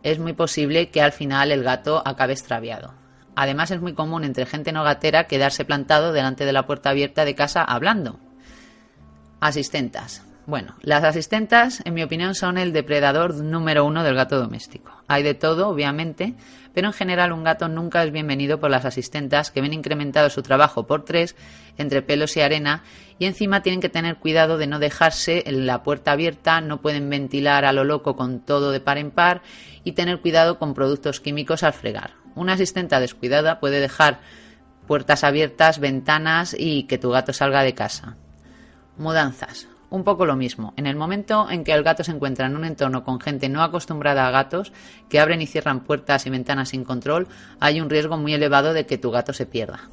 es 0.03 0.19
muy 0.19 0.33
posible 0.33 0.89
que 0.89 1.01
al 1.01 1.13
final 1.13 1.53
el 1.53 1.63
gato 1.63 2.03
acabe 2.05 2.33
extraviado. 2.33 3.00
Además 3.35 3.71
es 3.71 3.81
muy 3.81 3.93
común 3.93 4.23
entre 4.23 4.45
gente 4.45 4.71
no 4.71 4.83
gatera 4.83 5.27
quedarse 5.27 5.65
plantado 5.65 6.11
delante 6.11 6.45
de 6.45 6.53
la 6.53 6.65
puerta 6.65 6.89
abierta 6.89 7.25
de 7.25 7.35
casa 7.35 7.63
hablando. 7.63 8.19
Asistentas. 9.39 10.23
Bueno, 10.47 10.75
las 10.81 11.03
asistentas, 11.03 11.81
en 11.85 11.93
mi 11.93 12.01
opinión, 12.01 12.33
son 12.33 12.57
el 12.57 12.73
depredador 12.73 13.35
número 13.35 13.85
uno 13.85 14.03
del 14.03 14.15
gato 14.15 14.39
doméstico. 14.39 14.91
Hay 15.07 15.21
de 15.21 15.35
todo, 15.35 15.69
obviamente, 15.69 16.33
pero 16.73 16.87
en 16.87 16.93
general 16.93 17.31
un 17.31 17.43
gato 17.43 17.67
nunca 17.67 18.03
es 18.03 18.11
bienvenido 18.11 18.59
por 18.59 18.71
las 18.71 18.85
asistentas 18.85 19.51
que 19.51 19.61
ven 19.61 19.73
incrementado 19.73 20.29
su 20.29 20.41
trabajo 20.41 20.87
por 20.87 21.05
tres 21.05 21.35
entre 21.77 22.01
pelos 22.01 22.35
y 22.37 22.41
arena 22.41 22.83
y 23.19 23.25
encima 23.25 23.61
tienen 23.61 23.81
que 23.81 23.89
tener 23.89 24.17
cuidado 24.17 24.57
de 24.57 24.67
no 24.67 24.79
dejarse 24.79 25.43
la 25.47 25.83
puerta 25.83 26.13
abierta, 26.13 26.59
no 26.59 26.81
pueden 26.81 27.09
ventilar 27.09 27.65
a 27.65 27.71
lo 27.71 27.83
loco 27.83 28.15
con 28.15 28.39
todo 28.39 28.71
de 28.71 28.79
par 28.79 28.97
en 28.97 29.11
par 29.11 29.43
y 29.83 29.91
tener 29.91 30.21
cuidado 30.21 30.57
con 30.57 30.73
productos 30.73 31.19
químicos 31.19 31.63
al 31.63 31.73
fregar. 31.73 32.20
Una 32.35 32.53
asistenta 32.53 32.99
descuidada 32.99 33.59
puede 33.59 33.79
dejar 33.79 34.19
puertas 34.87 35.23
abiertas, 35.23 35.79
ventanas 35.79 36.55
y 36.57 36.83
que 36.83 36.97
tu 36.97 37.11
gato 37.11 37.33
salga 37.33 37.63
de 37.63 37.73
casa. 37.73 38.17
Mudanzas. 38.97 39.67
Un 39.89 40.05
poco 40.05 40.25
lo 40.25 40.37
mismo. 40.37 40.73
En 40.77 40.87
el 40.87 40.95
momento 40.95 41.49
en 41.49 41.65
que 41.65 41.73
el 41.73 41.83
gato 41.83 42.03
se 42.03 42.11
encuentra 42.11 42.45
en 42.45 42.55
un 42.55 42.63
entorno 42.63 43.03
con 43.03 43.19
gente 43.19 43.49
no 43.49 43.61
acostumbrada 43.61 44.25
a 44.25 44.31
gatos, 44.31 44.71
que 45.09 45.19
abren 45.19 45.41
y 45.41 45.47
cierran 45.47 45.81
puertas 45.81 46.25
y 46.25 46.29
ventanas 46.29 46.69
sin 46.69 46.85
control, 46.85 47.27
hay 47.59 47.81
un 47.81 47.89
riesgo 47.89 48.15
muy 48.17 48.33
elevado 48.33 48.73
de 48.73 48.85
que 48.85 48.97
tu 48.97 49.11
gato 49.11 49.33
se 49.33 49.45
pierda. 49.45 49.89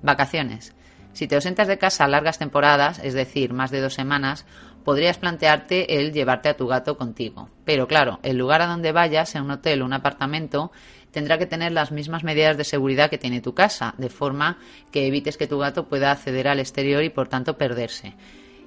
Vacaciones. 0.00 0.74
Si 1.12 1.26
te 1.26 1.34
ausentas 1.34 1.68
de 1.68 1.78
casa 1.78 2.08
largas 2.08 2.38
temporadas, 2.38 2.98
es 3.02 3.14
decir, 3.14 3.52
más 3.52 3.70
de 3.70 3.80
dos 3.80 3.94
semanas, 3.94 4.46
podrías 4.84 5.18
plantearte 5.18 5.98
el 5.98 6.12
llevarte 6.12 6.48
a 6.48 6.56
tu 6.56 6.66
gato 6.66 6.96
contigo. 6.96 7.48
Pero 7.64 7.86
claro, 7.86 8.18
el 8.22 8.38
lugar 8.38 8.62
a 8.62 8.66
donde 8.66 8.92
vayas, 8.92 9.28
sea 9.28 9.42
un 9.42 9.50
hotel 9.50 9.82
o 9.82 9.84
un 9.84 9.92
apartamento, 9.92 10.72
tendrá 11.10 11.38
que 11.38 11.46
tener 11.46 11.72
las 11.72 11.92
mismas 11.92 12.24
medidas 12.24 12.56
de 12.56 12.64
seguridad 12.64 13.10
que 13.10 13.18
tiene 13.18 13.40
tu 13.40 13.54
casa, 13.54 13.94
de 13.98 14.08
forma 14.08 14.58
que 14.90 15.06
evites 15.06 15.36
que 15.36 15.46
tu 15.46 15.58
gato 15.58 15.88
pueda 15.88 16.10
acceder 16.10 16.48
al 16.48 16.60
exterior 16.60 17.02
y 17.04 17.10
por 17.10 17.28
tanto 17.28 17.58
perderse. 17.58 18.14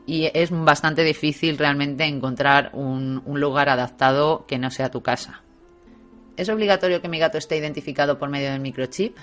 Y 0.05 0.29
es 0.33 0.51
bastante 0.51 1.03
difícil 1.03 1.57
realmente 1.57 2.05
encontrar 2.05 2.69
un, 2.73 3.23
un 3.25 3.39
lugar 3.39 3.69
adaptado 3.69 4.45
que 4.47 4.59
no 4.59 4.69
sea 4.69 4.91
tu 4.91 5.01
casa. 5.01 5.41
¿Es 6.37 6.49
obligatorio 6.49 7.01
que 7.01 7.09
mi 7.09 7.17
gato 7.17 7.37
esté 7.37 7.57
identificado 7.57 8.19
por 8.19 8.29
medio 8.29 8.51
del 8.51 8.59
microchip? 8.59 9.17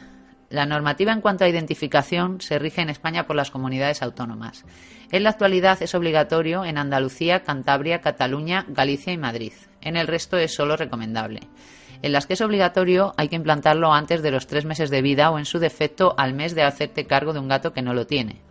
La 0.53 0.67
normativa 0.67 1.15
en 1.15 1.23
cuanto 1.23 1.45
a 1.45 1.49
identificación 1.49 2.43
se 2.43 2.59
rige 2.59 2.83
en 2.83 2.91
España 2.91 3.27
por 3.27 3.35
las 3.35 3.51
comunidades 3.51 4.03
autónomas. 4.03 4.67
En 5.11 5.23
la 5.23 5.31
actualidad 5.31 5.83
es 5.83 5.95
obligatorio 5.95 6.67
en 6.67 6.77
Andalucía, 6.77 7.43
Cantabria, 7.43 8.03
Cataluña, 8.03 8.67
Galicia 8.69 9.15
y 9.15 9.17
Madrid. 9.17 9.55
En 9.81 9.97
el 9.97 10.07
resto 10.07 10.37
es 10.37 10.55
solo 10.55 10.77
recomendable. 10.77 11.41
En 12.03 12.13
las 12.13 12.27
que 12.27 12.35
es 12.35 12.43
obligatorio 12.43 13.15
hay 13.17 13.29
que 13.29 13.37
implantarlo 13.37 13.95
antes 13.95 14.21
de 14.21 14.31
los 14.31 14.47
tres 14.47 14.67
meses 14.67 14.91
de 14.91 15.01
vida 15.01 15.31
o 15.31 15.39
en 15.39 15.47
su 15.47 15.59
defecto 15.59 16.15
al 16.19 16.35
mes 16.35 16.55
de 16.55 16.65
hacerte 16.65 17.07
cargo 17.07 17.33
de 17.33 17.41
un 17.41 17.49
gato 17.49 17.73
que 17.73 17.81
no 17.81 17.95
lo 17.95 18.07
tiene. 18.07 18.43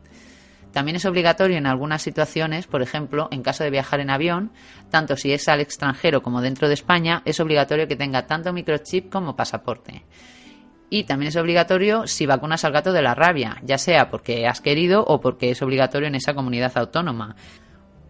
También 0.73 0.95
es 0.95 1.05
obligatorio 1.05 1.57
en 1.57 1.67
algunas 1.67 2.01
situaciones, 2.01 2.65
por 2.65 2.81
ejemplo, 2.81 3.27
en 3.29 3.43
caso 3.43 3.63
de 3.63 3.69
viajar 3.69 3.99
en 3.99 4.09
avión, 4.09 4.53
tanto 4.89 5.17
si 5.17 5.33
es 5.33 5.47
al 5.47 5.61
extranjero 5.61 6.23
como 6.23 6.41
dentro 6.41 6.67
de 6.67 6.73
España, 6.73 7.21
es 7.25 7.39
obligatorio 7.39 7.87
que 7.87 7.95
tenga 7.95 8.25
tanto 8.25 8.53
microchip 8.53 9.11
como 9.11 9.35
pasaporte. 9.35 10.03
Y 10.93 11.05
también 11.05 11.29
es 11.29 11.37
obligatorio 11.37 12.05
si 12.05 12.25
vacunas 12.25 12.65
al 12.65 12.73
gato 12.73 12.91
de 12.91 13.01
la 13.01 13.15
rabia, 13.15 13.55
ya 13.63 13.77
sea 13.77 14.09
porque 14.11 14.45
has 14.45 14.59
querido 14.59 15.05
o 15.05 15.21
porque 15.21 15.49
es 15.49 15.61
obligatorio 15.61 16.09
en 16.09 16.15
esa 16.15 16.33
comunidad 16.33 16.77
autónoma. 16.77 17.37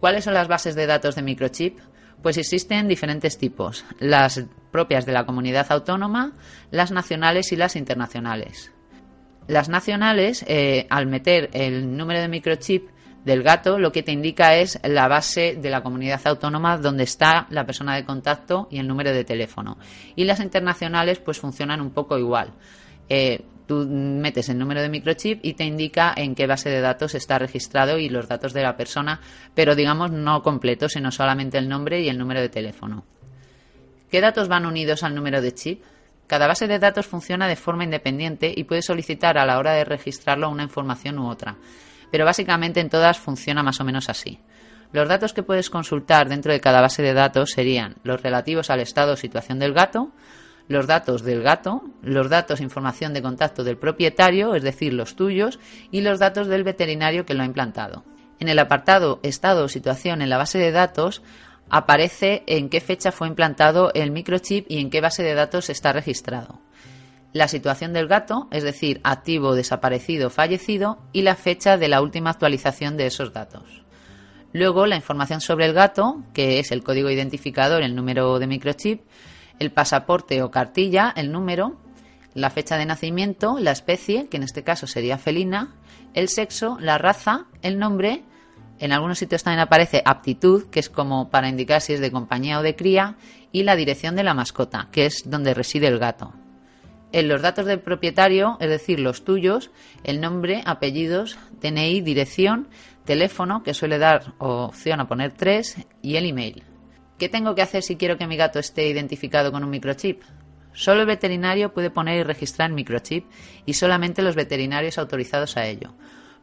¿Cuáles 0.00 0.24
son 0.24 0.34
las 0.34 0.48
bases 0.48 0.74
de 0.74 0.86
datos 0.86 1.14
de 1.14 1.22
microchip? 1.22 1.78
Pues 2.24 2.38
existen 2.38 2.88
diferentes 2.88 3.38
tipos, 3.38 3.84
las 4.00 4.44
propias 4.72 5.06
de 5.06 5.12
la 5.12 5.24
comunidad 5.24 5.70
autónoma, 5.70 6.32
las 6.72 6.90
nacionales 6.90 7.52
y 7.52 7.56
las 7.56 7.76
internacionales. 7.76 8.72
Las 9.46 9.68
nacionales, 9.68 10.44
eh, 10.48 10.88
al 10.90 11.06
meter 11.06 11.50
el 11.52 11.96
número 11.96 12.20
de 12.20 12.26
microchip 12.26 12.88
del 13.24 13.42
gato, 13.42 13.78
lo 13.78 13.92
que 13.92 14.02
te 14.02 14.12
indica 14.12 14.56
es 14.56 14.80
la 14.82 15.08
base 15.08 15.56
de 15.56 15.70
la 15.70 15.82
comunidad 15.82 16.20
autónoma 16.24 16.76
donde 16.78 17.04
está 17.04 17.46
la 17.50 17.64
persona 17.64 17.94
de 17.94 18.04
contacto 18.04 18.66
y 18.70 18.78
el 18.78 18.88
número 18.88 19.12
de 19.12 19.24
teléfono. 19.24 19.78
Y 20.16 20.24
las 20.24 20.40
internacionales 20.40 21.18
pues 21.20 21.38
funcionan 21.38 21.80
un 21.80 21.90
poco 21.90 22.18
igual. 22.18 22.52
Eh, 23.08 23.44
tú 23.66 23.86
metes 23.86 24.48
el 24.48 24.58
número 24.58 24.82
de 24.82 24.88
microchip 24.88 25.40
y 25.42 25.54
te 25.54 25.64
indica 25.64 26.12
en 26.16 26.34
qué 26.34 26.46
base 26.46 26.68
de 26.68 26.80
datos 26.80 27.14
está 27.14 27.38
registrado 27.38 27.98
y 27.98 28.08
los 28.08 28.26
datos 28.26 28.52
de 28.52 28.62
la 28.62 28.76
persona, 28.76 29.20
pero 29.54 29.76
digamos 29.76 30.10
no 30.10 30.42
completos, 30.42 30.92
sino 30.92 31.12
solamente 31.12 31.58
el 31.58 31.68
nombre 31.68 32.00
y 32.00 32.08
el 32.08 32.18
número 32.18 32.40
de 32.40 32.48
teléfono. 32.48 33.04
¿Qué 34.10 34.20
datos 34.20 34.48
van 34.48 34.66
unidos 34.66 35.04
al 35.04 35.14
número 35.14 35.40
de 35.40 35.54
chip? 35.54 35.82
Cada 36.26 36.46
base 36.46 36.66
de 36.66 36.78
datos 36.78 37.06
funciona 37.06 37.46
de 37.46 37.56
forma 37.56 37.84
independiente 37.84 38.52
y 38.54 38.64
puede 38.64 38.82
solicitar 38.82 39.38
a 39.38 39.46
la 39.46 39.58
hora 39.58 39.72
de 39.72 39.84
registrarlo 39.84 40.48
una 40.50 40.62
información 40.62 41.18
u 41.18 41.28
otra 41.28 41.56
pero 42.12 42.26
básicamente 42.26 42.78
en 42.78 42.90
todas 42.90 43.18
funciona 43.18 43.64
más 43.64 43.80
o 43.80 43.84
menos 43.84 44.08
así. 44.08 44.38
Los 44.92 45.08
datos 45.08 45.32
que 45.32 45.42
puedes 45.42 45.70
consultar 45.70 46.28
dentro 46.28 46.52
de 46.52 46.60
cada 46.60 46.82
base 46.82 47.02
de 47.02 47.14
datos 47.14 47.52
serían 47.52 47.96
los 48.04 48.22
relativos 48.22 48.68
al 48.68 48.80
estado 48.80 49.14
o 49.14 49.16
situación 49.16 49.58
del 49.58 49.72
gato, 49.72 50.12
los 50.68 50.86
datos 50.86 51.22
del 51.22 51.42
gato, 51.42 51.82
los 52.02 52.28
datos 52.28 52.60
e 52.60 52.64
información 52.64 53.14
de 53.14 53.22
contacto 53.22 53.64
del 53.64 53.78
propietario, 53.78 54.54
es 54.54 54.62
decir, 54.62 54.92
los 54.92 55.16
tuyos, 55.16 55.58
y 55.90 56.02
los 56.02 56.18
datos 56.18 56.46
del 56.48 56.62
veterinario 56.62 57.24
que 57.24 57.32
lo 57.32 57.42
ha 57.42 57.46
implantado. 57.46 58.04
En 58.38 58.48
el 58.48 58.58
apartado 58.58 59.18
Estado 59.22 59.64
o 59.64 59.68
situación 59.68 60.20
en 60.20 60.28
la 60.28 60.36
base 60.36 60.58
de 60.58 60.70
datos 60.70 61.22
aparece 61.70 62.42
en 62.46 62.68
qué 62.68 62.80
fecha 62.80 63.10
fue 63.10 63.28
implantado 63.28 63.90
el 63.94 64.10
microchip 64.10 64.66
y 64.68 64.80
en 64.80 64.90
qué 64.90 65.00
base 65.00 65.22
de 65.22 65.34
datos 65.34 65.70
está 65.70 65.92
registrado 65.94 66.60
la 67.32 67.48
situación 67.48 67.92
del 67.92 68.08
gato, 68.08 68.48
es 68.50 68.62
decir, 68.62 69.00
activo, 69.04 69.54
desaparecido, 69.54 70.30
fallecido, 70.30 70.98
y 71.12 71.22
la 71.22 71.34
fecha 71.34 71.78
de 71.78 71.88
la 71.88 72.02
última 72.02 72.30
actualización 72.30 72.96
de 72.96 73.06
esos 73.06 73.32
datos. 73.32 73.82
Luego, 74.52 74.86
la 74.86 74.96
información 74.96 75.40
sobre 75.40 75.64
el 75.64 75.72
gato, 75.72 76.22
que 76.34 76.58
es 76.58 76.72
el 76.72 76.82
código 76.84 77.08
identificador, 77.08 77.82
el 77.82 77.96
número 77.96 78.38
de 78.38 78.46
microchip, 78.46 79.00
el 79.58 79.70
pasaporte 79.70 80.42
o 80.42 80.50
cartilla, 80.50 81.12
el 81.16 81.32
número, 81.32 81.78
la 82.34 82.50
fecha 82.50 82.76
de 82.76 82.84
nacimiento, 82.84 83.58
la 83.58 83.70
especie, 83.70 84.28
que 84.28 84.36
en 84.36 84.42
este 84.42 84.62
caso 84.62 84.86
sería 84.86 85.16
felina, 85.16 85.74
el 86.12 86.28
sexo, 86.28 86.76
la 86.80 86.98
raza, 86.98 87.46
el 87.62 87.78
nombre, 87.78 88.24
en 88.78 88.92
algunos 88.92 89.18
sitios 89.18 89.42
también 89.42 89.60
aparece 89.60 90.02
aptitud, 90.04 90.64
que 90.68 90.80
es 90.80 90.90
como 90.90 91.30
para 91.30 91.48
indicar 91.48 91.80
si 91.80 91.94
es 91.94 92.00
de 92.00 92.10
compañía 92.10 92.58
o 92.58 92.62
de 92.62 92.76
cría, 92.76 93.16
y 93.52 93.62
la 93.62 93.76
dirección 93.76 94.16
de 94.16 94.24
la 94.24 94.34
mascota, 94.34 94.88
que 94.92 95.06
es 95.06 95.30
donde 95.30 95.54
reside 95.54 95.86
el 95.86 95.98
gato 95.98 96.34
en 97.12 97.28
los 97.28 97.42
datos 97.42 97.66
del 97.66 97.80
propietario, 97.80 98.56
es 98.60 98.68
decir, 98.68 98.98
los 98.98 99.24
tuyos, 99.24 99.70
el 100.02 100.20
nombre, 100.20 100.62
apellidos, 100.64 101.38
DNI, 101.60 102.00
dirección, 102.00 102.68
teléfono, 103.04 103.62
que 103.62 103.74
suele 103.74 103.98
dar 103.98 104.34
opción 104.38 105.00
a 105.00 105.08
poner 105.08 105.32
tres, 105.32 105.76
y 106.00 106.16
el 106.16 106.26
email. 106.26 106.64
¿Qué 107.18 107.28
tengo 107.28 107.54
que 107.54 107.62
hacer 107.62 107.82
si 107.82 107.96
quiero 107.96 108.16
que 108.18 108.26
mi 108.26 108.36
gato 108.36 108.58
esté 108.58 108.88
identificado 108.88 109.52
con 109.52 109.62
un 109.62 109.70
microchip? 109.70 110.22
Solo 110.72 111.02
el 111.02 111.06
veterinario 111.06 111.72
puede 111.72 111.90
poner 111.90 112.20
y 112.20 112.22
registrar 112.22 112.70
microchip 112.72 113.26
y 113.66 113.74
solamente 113.74 114.22
los 114.22 114.34
veterinarios 114.34 114.98
autorizados 114.98 115.56
a 115.56 115.66
ello. 115.66 115.94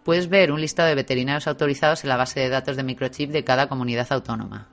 Puedes 0.03 0.29
ver 0.29 0.51
un 0.51 0.61
listado 0.61 0.87
de 0.87 0.95
veterinarios 0.95 1.47
autorizados 1.47 2.03
en 2.03 2.09
la 2.09 2.17
base 2.17 2.39
de 2.39 2.49
datos 2.49 2.77
de 2.77 2.83
microchip 2.83 3.31
de 3.31 3.43
cada 3.43 3.67
comunidad 3.67 4.07
autónoma. 4.11 4.69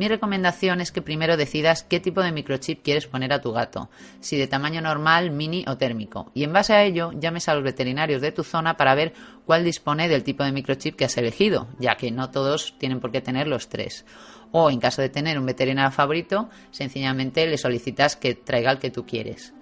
Mi 0.00 0.08
recomendación 0.08 0.80
es 0.80 0.92
que 0.92 1.02
primero 1.02 1.36
decidas 1.36 1.82
qué 1.82 2.00
tipo 2.00 2.22
de 2.22 2.32
microchip 2.32 2.82
quieres 2.82 3.06
poner 3.06 3.34
a 3.34 3.42
tu 3.42 3.52
gato, 3.52 3.90
si 4.20 4.38
de 4.38 4.46
tamaño 4.46 4.80
normal, 4.80 5.30
mini 5.30 5.62
o 5.68 5.76
térmico, 5.76 6.30
y 6.32 6.44
en 6.44 6.54
base 6.54 6.72
a 6.72 6.84
ello 6.84 7.12
llames 7.12 7.50
a 7.50 7.54
los 7.54 7.62
veterinarios 7.62 8.22
de 8.22 8.32
tu 8.32 8.42
zona 8.42 8.78
para 8.78 8.94
ver 8.94 9.12
cuál 9.44 9.62
dispone 9.62 10.08
del 10.08 10.24
tipo 10.24 10.42
de 10.42 10.52
microchip 10.52 10.96
que 10.96 11.04
has 11.04 11.18
elegido, 11.18 11.68
ya 11.78 11.96
que 11.96 12.10
no 12.10 12.30
todos 12.30 12.78
tienen 12.78 12.98
por 12.98 13.12
qué 13.12 13.20
tener 13.20 13.46
los 13.46 13.68
tres. 13.68 14.06
O 14.52 14.70
en 14.70 14.80
caso 14.80 15.02
de 15.02 15.10
tener 15.10 15.38
un 15.38 15.44
veterinario 15.44 15.90
favorito, 15.90 16.48
sencillamente 16.70 17.46
le 17.46 17.58
solicitas 17.58 18.16
que 18.16 18.34
traiga 18.34 18.72
el 18.72 18.78
que 18.78 18.90
tú 18.90 19.04
quieres. 19.04 19.52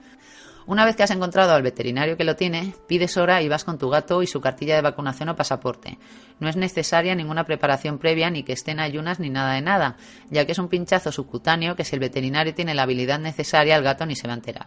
Una 0.68 0.84
vez 0.84 0.96
que 0.96 1.02
has 1.02 1.10
encontrado 1.10 1.54
al 1.54 1.62
veterinario 1.62 2.18
que 2.18 2.24
lo 2.24 2.36
tiene, 2.36 2.74
pides 2.86 3.16
hora 3.16 3.40
y 3.40 3.48
vas 3.48 3.64
con 3.64 3.78
tu 3.78 3.88
gato 3.88 4.22
y 4.22 4.26
su 4.26 4.42
cartilla 4.42 4.76
de 4.76 4.82
vacunación 4.82 5.30
o 5.30 5.34
pasaporte. 5.34 5.96
No 6.40 6.48
es 6.50 6.56
necesaria 6.56 7.14
ninguna 7.14 7.44
preparación 7.44 7.96
previa 7.96 8.28
ni 8.28 8.42
que 8.42 8.52
esté 8.52 8.72
en 8.72 8.80
ayunas 8.80 9.18
ni 9.18 9.30
nada 9.30 9.54
de 9.54 9.62
nada, 9.62 9.96
ya 10.28 10.44
que 10.44 10.52
es 10.52 10.58
un 10.58 10.68
pinchazo 10.68 11.10
subcutáneo 11.10 11.74
que 11.74 11.84
si 11.84 11.96
el 11.96 12.00
veterinario 12.00 12.52
tiene 12.52 12.74
la 12.74 12.82
habilidad 12.82 13.18
necesaria 13.18 13.76
el 13.76 13.82
gato 13.82 14.04
ni 14.04 14.14
se 14.14 14.26
va 14.26 14.34
a 14.34 14.36
enterar. 14.36 14.66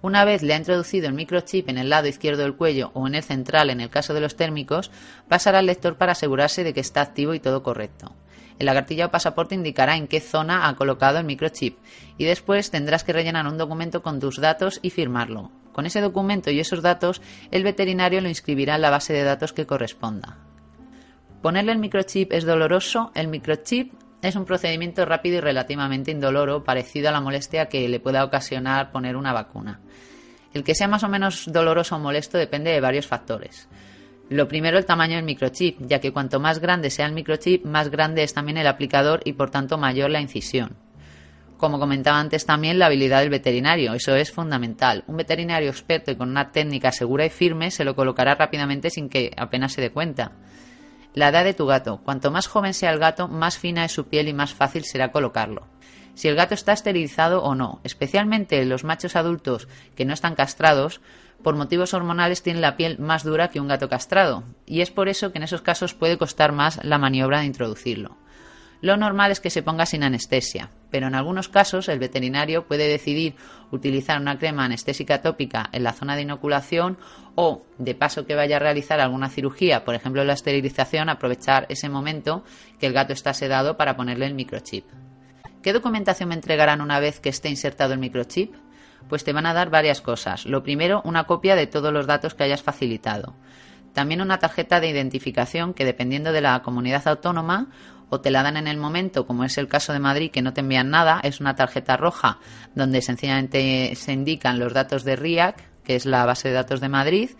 Una 0.00 0.24
vez 0.24 0.42
le 0.42 0.54
ha 0.54 0.56
introducido 0.56 1.06
el 1.06 1.12
microchip 1.12 1.68
en 1.68 1.76
el 1.76 1.90
lado 1.90 2.08
izquierdo 2.08 2.42
del 2.42 2.56
cuello 2.56 2.90
o 2.94 3.06
en 3.06 3.14
el 3.14 3.22
central 3.22 3.68
en 3.68 3.82
el 3.82 3.90
caso 3.90 4.14
de 4.14 4.22
los 4.22 4.36
térmicos, 4.36 4.90
pasará 5.28 5.58
al 5.58 5.66
lector 5.66 5.98
para 5.98 6.12
asegurarse 6.12 6.64
de 6.64 6.72
que 6.72 6.80
está 6.80 7.02
activo 7.02 7.34
y 7.34 7.40
todo 7.40 7.62
correcto. 7.62 8.14
En 8.58 8.66
la 8.66 8.74
cartilla 8.74 9.06
o 9.06 9.10
pasaporte 9.10 9.54
indicará 9.54 9.96
en 9.96 10.08
qué 10.08 10.20
zona 10.20 10.68
ha 10.68 10.76
colocado 10.76 11.18
el 11.18 11.24
microchip 11.24 11.78
y 12.16 12.24
después 12.24 12.70
tendrás 12.70 13.04
que 13.04 13.12
rellenar 13.12 13.46
un 13.46 13.58
documento 13.58 14.02
con 14.02 14.18
tus 14.18 14.40
datos 14.40 14.80
y 14.82 14.90
firmarlo. 14.90 15.50
Con 15.72 15.84
ese 15.84 16.00
documento 16.00 16.50
y 16.50 16.60
esos 16.60 16.80
datos, 16.80 17.20
el 17.50 17.62
veterinario 17.62 18.22
lo 18.22 18.28
inscribirá 18.28 18.76
en 18.76 18.82
la 18.82 18.90
base 18.90 19.12
de 19.12 19.24
datos 19.24 19.52
que 19.52 19.66
corresponda. 19.66 20.38
Ponerle 21.42 21.72
el 21.72 21.78
microchip 21.78 22.32
es 22.32 22.44
doloroso. 22.44 23.12
El 23.14 23.28
microchip 23.28 23.92
es 24.22 24.36
un 24.36 24.46
procedimiento 24.46 25.04
rápido 25.04 25.36
y 25.36 25.40
relativamente 25.40 26.10
indoloro, 26.10 26.64
parecido 26.64 27.10
a 27.10 27.12
la 27.12 27.20
molestia 27.20 27.66
que 27.66 27.88
le 27.88 28.00
pueda 28.00 28.24
ocasionar 28.24 28.90
poner 28.90 29.16
una 29.16 29.32
vacuna. 29.32 29.80
El 30.54 30.64
que 30.64 30.74
sea 30.74 30.88
más 30.88 31.04
o 31.04 31.08
menos 31.08 31.44
doloroso 31.52 31.96
o 31.96 31.98
molesto 31.98 32.38
depende 32.38 32.70
de 32.70 32.80
varios 32.80 33.06
factores. 33.06 33.68
Lo 34.28 34.48
primero, 34.48 34.76
el 34.76 34.86
tamaño 34.86 35.16
del 35.16 35.24
microchip, 35.24 35.78
ya 35.80 36.00
que 36.00 36.12
cuanto 36.12 36.40
más 36.40 36.58
grande 36.58 36.90
sea 36.90 37.06
el 37.06 37.12
microchip, 37.12 37.64
más 37.64 37.90
grande 37.90 38.24
es 38.24 38.34
también 38.34 38.58
el 38.58 38.66
aplicador 38.66 39.20
y 39.24 39.34
por 39.34 39.50
tanto 39.50 39.78
mayor 39.78 40.10
la 40.10 40.20
incisión. 40.20 40.76
Como 41.56 41.78
comentaba 41.78 42.18
antes 42.18 42.44
también, 42.44 42.78
la 42.78 42.86
habilidad 42.86 43.20
del 43.20 43.30
veterinario, 43.30 43.94
eso 43.94 44.14
es 44.16 44.32
fundamental. 44.32 45.04
Un 45.06 45.16
veterinario 45.16 45.70
experto 45.70 46.10
y 46.10 46.16
con 46.16 46.28
una 46.28 46.50
técnica 46.50 46.92
segura 46.92 47.24
y 47.24 47.30
firme 47.30 47.70
se 47.70 47.84
lo 47.84 47.94
colocará 47.94 48.34
rápidamente 48.34 48.90
sin 48.90 49.08
que 49.08 49.30
apenas 49.36 49.72
se 49.72 49.80
dé 49.80 49.90
cuenta. 49.90 50.32
La 51.14 51.28
edad 51.28 51.44
de 51.44 51.54
tu 51.54 51.64
gato. 51.64 52.02
Cuanto 52.04 52.30
más 52.30 52.46
joven 52.46 52.74
sea 52.74 52.90
el 52.90 52.98
gato, 52.98 53.26
más 53.28 53.56
fina 53.56 53.86
es 53.86 53.92
su 53.92 54.06
piel 54.08 54.28
y 54.28 54.34
más 54.34 54.52
fácil 54.52 54.84
será 54.84 55.12
colocarlo. 55.12 55.66
Si 56.12 56.28
el 56.28 56.34
gato 56.34 56.54
está 56.54 56.72
esterilizado 56.72 57.42
o 57.42 57.54
no, 57.54 57.80
especialmente 57.84 58.62
los 58.66 58.84
machos 58.84 59.16
adultos 59.16 59.68
que 59.94 60.04
no 60.04 60.12
están 60.12 60.34
castrados, 60.34 61.00
por 61.42 61.56
motivos 61.56 61.94
hormonales 61.94 62.42
tiene 62.42 62.60
la 62.60 62.76
piel 62.76 62.98
más 62.98 63.24
dura 63.24 63.48
que 63.48 63.60
un 63.60 63.68
gato 63.68 63.88
castrado, 63.88 64.44
y 64.66 64.80
es 64.80 64.90
por 64.90 65.08
eso 65.08 65.32
que 65.32 65.38
en 65.38 65.44
esos 65.44 65.62
casos 65.62 65.94
puede 65.94 66.18
costar 66.18 66.52
más 66.52 66.82
la 66.84 66.98
maniobra 66.98 67.40
de 67.40 67.46
introducirlo. 67.46 68.16
Lo 68.82 68.96
normal 68.96 69.30
es 69.30 69.40
que 69.40 69.50
se 69.50 69.62
ponga 69.62 69.86
sin 69.86 70.02
anestesia, 70.02 70.70
pero 70.90 71.06
en 71.06 71.14
algunos 71.14 71.48
casos 71.48 71.88
el 71.88 71.98
veterinario 71.98 72.66
puede 72.66 72.88
decidir 72.88 73.34
utilizar 73.70 74.20
una 74.20 74.38
crema 74.38 74.64
anestésica 74.64 75.22
tópica 75.22 75.68
en 75.72 75.82
la 75.82 75.92
zona 75.92 76.14
de 76.14 76.22
inoculación 76.22 76.98
o, 77.34 77.64
de 77.78 77.94
paso 77.94 78.26
que 78.26 78.34
vaya 78.34 78.56
a 78.56 78.60
realizar 78.60 79.00
alguna 79.00 79.30
cirugía, 79.30 79.84
por 79.84 79.94
ejemplo 79.94 80.24
la 80.24 80.34
esterilización, 80.34 81.08
aprovechar 81.08 81.66
ese 81.70 81.88
momento 81.88 82.44
que 82.78 82.86
el 82.86 82.92
gato 82.92 83.12
está 83.12 83.32
sedado 83.32 83.76
para 83.76 83.96
ponerle 83.96 84.26
el 84.26 84.34
microchip. 84.34 84.84
¿Qué 85.62 85.72
documentación 85.72 86.28
me 86.28 86.34
entregarán 86.34 86.80
una 86.80 87.00
vez 87.00 87.18
que 87.18 87.30
esté 87.30 87.48
insertado 87.48 87.94
el 87.94 87.98
microchip? 87.98 88.54
Pues 89.08 89.24
te 89.24 89.32
van 89.32 89.46
a 89.46 89.54
dar 89.54 89.70
varias 89.70 90.00
cosas. 90.00 90.46
Lo 90.46 90.62
primero, 90.62 91.02
una 91.04 91.24
copia 91.24 91.56
de 91.56 91.66
todos 91.66 91.92
los 91.92 92.06
datos 92.06 92.34
que 92.34 92.44
hayas 92.44 92.62
facilitado. 92.62 93.34
También 93.92 94.20
una 94.20 94.38
tarjeta 94.38 94.78
de 94.78 94.90
identificación 94.90 95.72
que 95.72 95.84
dependiendo 95.84 96.32
de 96.32 96.42
la 96.42 96.60
comunidad 96.62 97.08
autónoma 97.08 97.68
o 98.10 98.20
te 98.20 98.30
la 98.30 98.42
dan 98.42 98.56
en 98.56 98.68
el 98.68 98.76
momento, 98.76 99.26
como 99.26 99.44
es 99.44 99.56
el 99.58 99.68
caso 99.68 99.92
de 99.92 99.98
Madrid, 99.98 100.30
que 100.30 100.42
no 100.42 100.52
te 100.52 100.60
envían 100.60 100.90
nada, 100.90 101.20
es 101.22 101.40
una 101.40 101.54
tarjeta 101.54 101.96
roja 101.96 102.38
donde 102.74 103.00
sencillamente 103.00 103.94
se 103.96 104.12
indican 104.12 104.58
los 104.58 104.72
datos 104.74 105.02
de 105.02 105.16
RIAC, 105.16 105.82
que 105.82 105.96
es 105.96 106.04
la 106.04 106.26
base 106.26 106.48
de 106.48 106.54
datos 106.54 106.80
de 106.80 106.88
Madrid, 106.88 107.30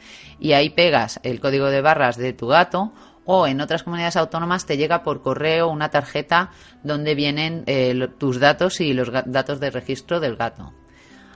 y 0.41 0.53
ahí 0.53 0.71
pegas 0.71 1.21
el 1.25 1.41
código 1.41 1.67
de 1.67 1.83
barras 1.83 2.17
de 2.17 2.33
tu 2.33 2.47
gato 2.47 2.93
o 3.27 3.47
en 3.47 3.61
otras 3.61 3.83
comunidades 3.83 4.17
autónomas 4.17 4.67
te 4.67 4.77
llega 4.77 5.03
por 5.03 5.21
correo 5.21 5.69
una 5.69 5.91
tarjeta 5.91 6.51
donde 6.83 7.15
vienen 7.15 7.65
eh, 7.67 8.09
tus 8.19 8.41
datos 8.41 8.81
y 8.81 8.95
los 8.95 9.11
datos 9.13 9.61
de 9.61 9.71
registro 9.71 10.21
del 10.21 10.37
gato. 10.37 10.73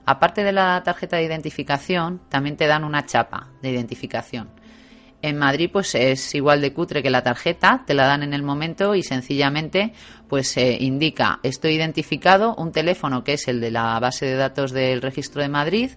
Aparte 0.06 0.44
de 0.44 0.52
la 0.52 0.82
tarjeta 0.82 1.16
de 1.16 1.24
identificación, 1.24 2.20
también 2.28 2.56
te 2.56 2.66
dan 2.66 2.84
una 2.84 3.06
chapa 3.06 3.48
de 3.62 3.70
identificación. 3.70 4.48
En 5.22 5.36
Madrid 5.36 5.68
pues 5.70 5.94
es 5.94 6.34
igual 6.34 6.62
de 6.62 6.72
cutre 6.72 7.02
que 7.02 7.10
la 7.10 7.22
tarjeta, 7.22 7.84
te 7.86 7.92
la 7.92 8.06
dan 8.06 8.22
en 8.22 8.32
el 8.32 8.42
momento 8.42 8.94
y 8.94 9.02
sencillamente 9.02 9.92
pues 10.28 10.48
se 10.48 10.72
indica 10.82 11.40
estoy 11.42 11.74
identificado, 11.74 12.54
un 12.54 12.72
teléfono 12.72 13.22
que 13.22 13.34
es 13.34 13.46
el 13.46 13.60
de 13.60 13.70
la 13.70 14.00
base 14.00 14.24
de 14.24 14.36
datos 14.36 14.72
del 14.72 15.02
registro 15.02 15.42
de 15.42 15.48
Madrid 15.48 15.90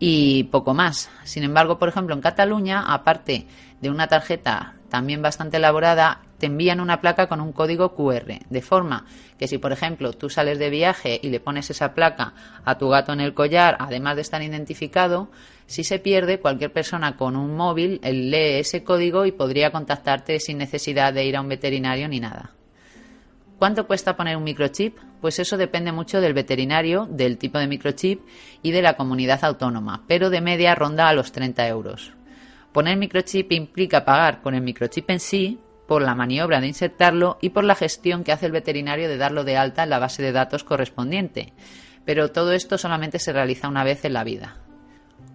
y 0.00 0.44
poco 0.44 0.74
más. 0.74 1.08
Sin 1.24 1.44
embargo, 1.44 1.78
por 1.78 1.88
ejemplo, 1.88 2.14
en 2.14 2.20
Cataluña, 2.20 2.82
aparte 2.92 3.46
de 3.80 3.90
una 3.90 4.08
tarjeta 4.08 4.74
también 4.88 5.22
bastante 5.22 5.58
elaborada, 5.58 6.22
te 6.38 6.46
envían 6.46 6.80
una 6.80 7.00
placa 7.00 7.26
con 7.26 7.40
un 7.40 7.52
código 7.52 7.94
QR, 7.94 8.38
de 8.48 8.62
forma 8.62 9.04
que 9.38 9.48
si, 9.48 9.58
por 9.58 9.72
ejemplo, 9.72 10.12
tú 10.12 10.30
sales 10.30 10.58
de 10.58 10.70
viaje 10.70 11.20
y 11.22 11.28
le 11.28 11.40
pones 11.40 11.70
esa 11.70 11.94
placa 11.94 12.34
a 12.64 12.78
tu 12.78 12.88
gato 12.88 13.12
en 13.12 13.20
el 13.20 13.34
collar, 13.34 13.76
además 13.80 14.16
de 14.16 14.22
estar 14.22 14.42
identificado, 14.42 15.30
si 15.66 15.84
se 15.84 15.98
pierde, 15.98 16.40
cualquier 16.40 16.72
persona 16.72 17.16
con 17.16 17.36
un 17.36 17.54
móvil 17.54 18.00
lee 18.02 18.60
ese 18.60 18.84
código 18.84 19.26
y 19.26 19.32
podría 19.32 19.70
contactarte 19.70 20.40
sin 20.40 20.58
necesidad 20.58 21.12
de 21.12 21.24
ir 21.24 21.36
a 21.36 21.40
un 21.40 21.48
veterinario 21.48 22.08
ni 22.08 22.20
nada. 22.20 22.52
¿Cuánto 23.58 23.88
cuesta 23.88 24.16
poner 24.16 24.36
un 24.36 24.44
microchip? 24.44 24.96
Pues 25.20 25.40
eso 25.40 25.56
depende 25.56 25.90
mucho 25.90 26.20
del 26.20 26.32
veterinario, 26.32 27.06
del 27.10 27.38
tipo 27.38 27.58
de 27.58 27.66
microchip 27.66 28.20
y 28.62 28.70
de 28.70 28.82
la 28.82 28.96
comunidad 28.96 29.44
autónoma, 29.44 30.04
pero 30.06 30.30
de 30.30 30.40
media 30.40 30.76
ronda 30.76 31.08
a 31.08 31.12
los 31.12 31.32
30 31.32 31.66
euros. 31.66 32.12
Poner 32.72 32.96
microchip 32.96 33.50
implica 33.50 34.04
pagar 34.04 34.40
con 34.42 34.54
el 34.54 34.62
microchip 34.62 35.10
en 35.10 35.18
sí, 35.18 35.58
por 35.88 36.02
la 36.02 36.14
maniobra 36.14 36.60
de 36.60 36.66
insertarlo 36.66 37.38
y 37.40 37.48
por 37.48 37.64
la 37.64 37.74
gestión 37.74 38.22
que 38.22 38.30
hace 38.30 38.44
el 38.44 38.52
veterinario 38.52 39.08
de 39.08 39.16
darlo 39.16 39.42
de 39.42 39.56
alta 39.56 39.84
en 39.84 39.90
la 39.90 39.98
base 39.98 40.22
de 40.22 40.32
datos 40.32 40.62
correspondiente. 40.62 41.54
Pero 42.04 42.30
todo 42.30 42.52
esto 42.52 42.76
solamente 42.76 43.18
se 43.18 43.32
realiza 43.32 43.68
una 43.68 43.84
vez 43.84 44.04
en 44.04 44.12
la 44.12 44.22
vida. 44.22 44.58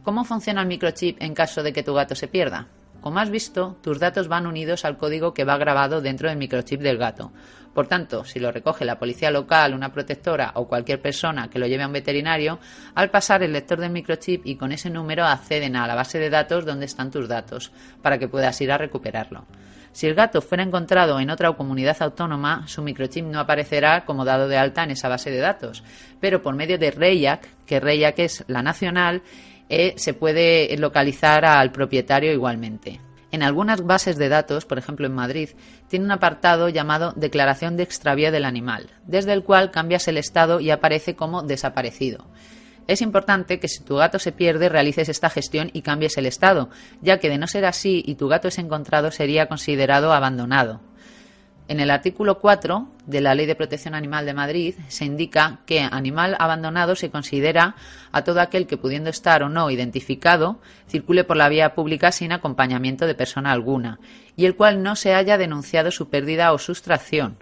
¿Cómo 0.04 0.24
funciona 0.24 0.62
el 0.62 0.68
microchip 0.68 1.18
en 1.24 1.34
caso 1.34 1.64
de 1.64 1.74
que 1.74 1.82
tu 1.82 1.96
gato 1.96 2.14
se 2.14 2.28
pierda? 2.28 2.68
Como 3.04 3.20
has 3.20 3.30
visto, 3.30 3.76
tus 3.82 4.00
datos 4.00 4.30
van 4.30 4.48
unidos 4.48 4.86
al 4.86 4.98
código 4.98 5.34
que 5.34 5.44
va 5.44 5.58
grabado 5.58 6.00
dentro 6.00 6.30
del 6.30 6.38
microchip 6.38 6.80
del 6.80 6.98
gato. 6.98 7.34
Por 7.74 7.86
tanto, 7.86 8.24
si 8.24 8.40
lo 8.40 8.50
recoge 8.50 8.86
la 8.86 8.98
policía 8.98 9.30
local, 9.30 9.74
una 9.74 9.92
protectora 9.92 10.54
o 10.56 10.70
cualquier 10.70 11.02
persona 11.02 11.50
que 11.50 11.60
lo 11.60 11.68
lleve 11.68 11.84
a 11.84 11.88
un 11.88 11.92
veterinario, 11.92 12.60
al 12.96 13.10
pasar 13.10 13.44
el 13.44 13.52
lector 13.52 13.82
del 13.82 13.92
microchip 13.92 14.46
y 14.46 14.56
con 14.56 14.72
ese 14.72 14.90
número 14.90 15.26
acceden 15.26 15.76
a 15.76 15.86
la 15.86 15.96
base 15.96 16.18
de 16.18 16.30
datos 16.30 16.66
donde 16.66 16.86
están 16.86 17.12
tus 17.12 17.28
datos, 17.28 17.74
para 18.02 18.18
que 18.18 18.30
puedas 18.30 18.62
ir 18.62 18.72
a 18.72 18.78
recuperarlo. 18.78 19.48
Si 19.92 20.08
el 20.08 20.16
gato 20.16 20.42
fuera 20.42 20.64
encontrado 20.64 21.20
en 21.20 21.30
otra 21.30 21.52
comunidad 21.52 21.98
autónoma, 22.00 22.66
su 22.68 22.84
microchip 22.84 23.26
no 23.26 23.42
aparecerá 23.42 24.06
como 24.06 24.24
dado 24.24 24.48
de 24.48 24.58
alta 24.58 24.84
en 24.84 24.92
esa 24.92 25.10
base 25.10 25.30
de 25.30 25.40
datos, 25.40 25.84
pero 26.22 26.42
por 26.42 26.56
medio 26.56 26.78
de 26.78 26.90
REIAC, 26.90 27.66
que 27.66 27.82
REIAC 27.82 28.20
es 28.20 28.46
la 28.48 28.64
nacional, 28.64 29.24
eh, 29.70 29.94
se 29.98 30.14
puede 30.14 30.76
localizar 30.78 31.46
al 31.46 31.72
propietario 31.72 32.32
igualmente. 32.32 33.02
En 33.32 33.42
algunas 33.42 33.84
bases 33.84 34.18
de 34.18 34.30
datos, 34.30 34.66
por 34.66 34.78
ejemplo 34.78 35.08
en 35.08 35.16
Madrid, 35.16 35.50
tiene 35.88 36.06
un 36.06 36.12
apartado 36.12 36.70
llamado 36.70 37.14
Declaración 37.16 37.78
de 37.78 37.84
extravío 37.84 38.32
del 38.32 38.46
animal, 38.46 38.92
desde 39.08 39.34
el 39.34 39.44
cual 39.44 39.72
cambias 39.72 40.08
el 40.08 40.18
estado 40.18 40.60
y 40.60 40.70
aparece 40.70 41.16
como 41.16 41.42
desaparecido. 41.42 42.28
Es 42.86 43.02
importante 43.02 43.60
que 43.60 43.70
si 43.70 43.84
tu 43.84 43.96
gato 43.96 44.20
se 44.20 44.34
pierde 44.34 44.70
realices 44.70 45.10
esta 45.10 45.30
gestión 45.30 45.72
y 45.74 45.82
cambies 45.82 46.18
el 46.18 46.26
estado, 46.26 46.70
ya 47.02 47.18
que 47.18 47.30
de 47.30 47.38
no 47.38 47.48
ser 47.48 47.66
así 47.66 48.04
y 48.06 48.16
tu 48.16 48.28
gato 48.28 48.50
es 48.50 48.60
encontrado 48.60 49.10
sería 49.10 49.48
considerado 49.48 50.14
abandonado. 50.14 50.82
En 51.70 51.80
el 51.80 51.92
artículo 51.92 52.40
4 52.40 52.90
de 53.06 53.22
la 53.22 53.34
Ley 53.36 53.46
de 53.46 53.56
Protección 53.56 53.96
Animal 53.96 54.26
de 54.26 54.34
Madrid 54.34 54.76
se 54.90 55.06
indica 55.06 55.62
que 55.66 55.80
animal 55.80 56.36
abandonado 56.38 56.96
se 56.96 57.10
considera 57.10 57.76
a 58.12 58.24
todo 58.24 58.42
aquel 58.42 58.68
que, 58.68 58.76
pudiendo 58.76 59.10
estar 59.10 59.44
o 59.44 59.50
no 59.50 59.72
identificado, 59.72 60.60
circule 60.88 61.24
por 61.24 61.38
la 61.38 61.48
vía 61.48 61.74
pública 61.74 62.12
sin 62.12 62.34
acompañamiento 62.34 63.08
de 63.08 63.16
persona 63.16 63.54
alguna, 63.54 64.00
y 64.36 64.46
el 64.46 64.58
cual 64.58 64.84
no 64.84 64.98
se 64.98 65.16
haya 65.16 65.38
denunciado 65.38 65.90
su 65.90 66.10
pérdida 66.10 66.52
o 66.52 66.58
sustracción. 66.58 67.38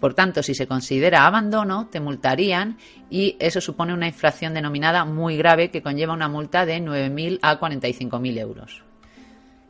Por 0.00 0.14
tanto, 0.14 0.42
si 0.42 0.54
se 0.54 0.66
considera 0.66 1.26
abandono, 1.26 1.88
te 1.88 2.00
multarían 2.00 2.78
y 3.10 3.36
eso 3.38 3.60
supone 3.60 3.92
una 3.92 4.06
infracción 4.06 4.54
denominada 4.54 5.04
muy 5.04 5.36
grave 5.36 5.70
que 5.70 5.82
conlleva 5.82 6.14
una 6.14 6.28
multa 6.28 6.64
de 6.64 6.78
9.000 6.78 7.38
a 7.42 7.60
45.000 7.60 8.38
euros. 8.38 8.82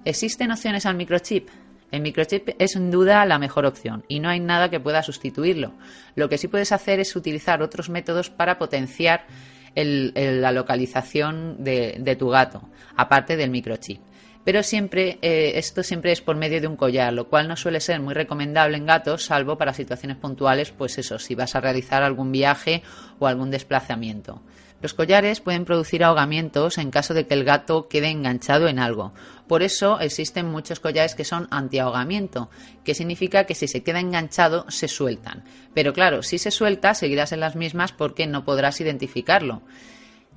¿Existen 0.05 0.53
opciones 0.53 0.87
al 0.87 0.97
microchip? 0.97 1.49
El 1.91 2.03
microchip 2.03 2.51
es 2.59 2.73
sin 2.73 2.91
duda 2.91 3.25
la 3.27 3.39
mejor 3.39 3.65
opción 3.65 4.05
y 4.09 4.21
no 4.21 4.29
hay 4.29 4.41
nada 4.41 4.71
que 4.71 4.81
pueda 4.81 5.03
sustituirlo. 5.03 5.73
Lo 6.15 6.29
que 6.29 6.39
sí 6.39 6.49
puedes 6.49 6.73
hacer 6.73 7.01
es 7.01 7.15
utilizar 7.15 7.63
otros 7.63 7.89
métodos 7.89 8.31
para 8.31 8.59
potenciar 8.59 9.27
la 9.75 10.53
localización 10.53 11.63
de, 11.63 12.17
tu 12.19 12.29
gato, 12.29 12.63
aparte 12.97 13.37
del 13.37 13.51
microchip. 13.51 14.01
Pero 14.43 14.63
siempre, 14.63 15.19
eh, 15.23 15.53
esto 15.57 15.83
siempre 15.83 16.13
es 16.13 16.21
por 16.21 16.37
medio 16.37 16.61
de 16.61 16.69
un 16.69 16.77
collar, 16.77 17.13
lo 17.13 17.29
cual 17.29 17.49
no 17.49 17.57
suele 17.57 17.81
ser 17.81 18.01
muy 18.01 18.15
recomendable 18.15 18.77
en 18.77 18.87
gatos, 18.87 19.25
salvo 19.25 19.59
para 19.59 19.75
situaciones 19.75 20.19
puntuales, 20.19 20.71
pues 20.71 20.99
eso, 20.99 21.19
si 21.19 21.35
vas 21.35 21.57
a 21.57 21.61
realizar 21.61 22.05
algún 22.05 22.31
viaje 22.31 22.83
o 23.19 23.27
algún 23.27 23.51
desplazamiento. 23.51 24.41
Los 24.87 24.95
collares 24.95 25.41
pueden 25.41 25.65
producir 25.65 26.05
ahogamientos 26.05 26.79
en 26.79 26.93
caso 26.93 27.13
de 27.13 27.27
que 27.27 27.35
el 27.35 27.43
gato 27.43 27.89
quede 27.89 28.07
enganchado 28.07 28.69
en 28.69 28.79
algo. 28.79 29.13
Por 29.49 29.65
eso 29.65 29.99
existen 29.99 30.47
muchos 30.47 30.79
collares 30.79 31.17
que 31.17 31.25
son 31.25 31.49
antiahogamiento, 31.51 32.51
que 32.85 32.95
significa 32.95 33.47
que 33.47 33.57
si 33.57 33.67
se 33.67 33.83
queda 33.83 33.99
enganchado 33.99 34.65
se 34.71 34.87
sueltan. 34.87 35.43
Pero 35.75 35.93
claro, 35.93 36.23
si 36.23 36.39
se 36.39 36.53
suelta 36.53 36.95
seguirás 36.95 37.33
en 37.33 37.41
las 37.41 37.57
mismas 37.57 37.91
porque 37.91 38.29
no 38.29 38.45
podrás 38.45 38.81
identificarlo. 38.81 39.61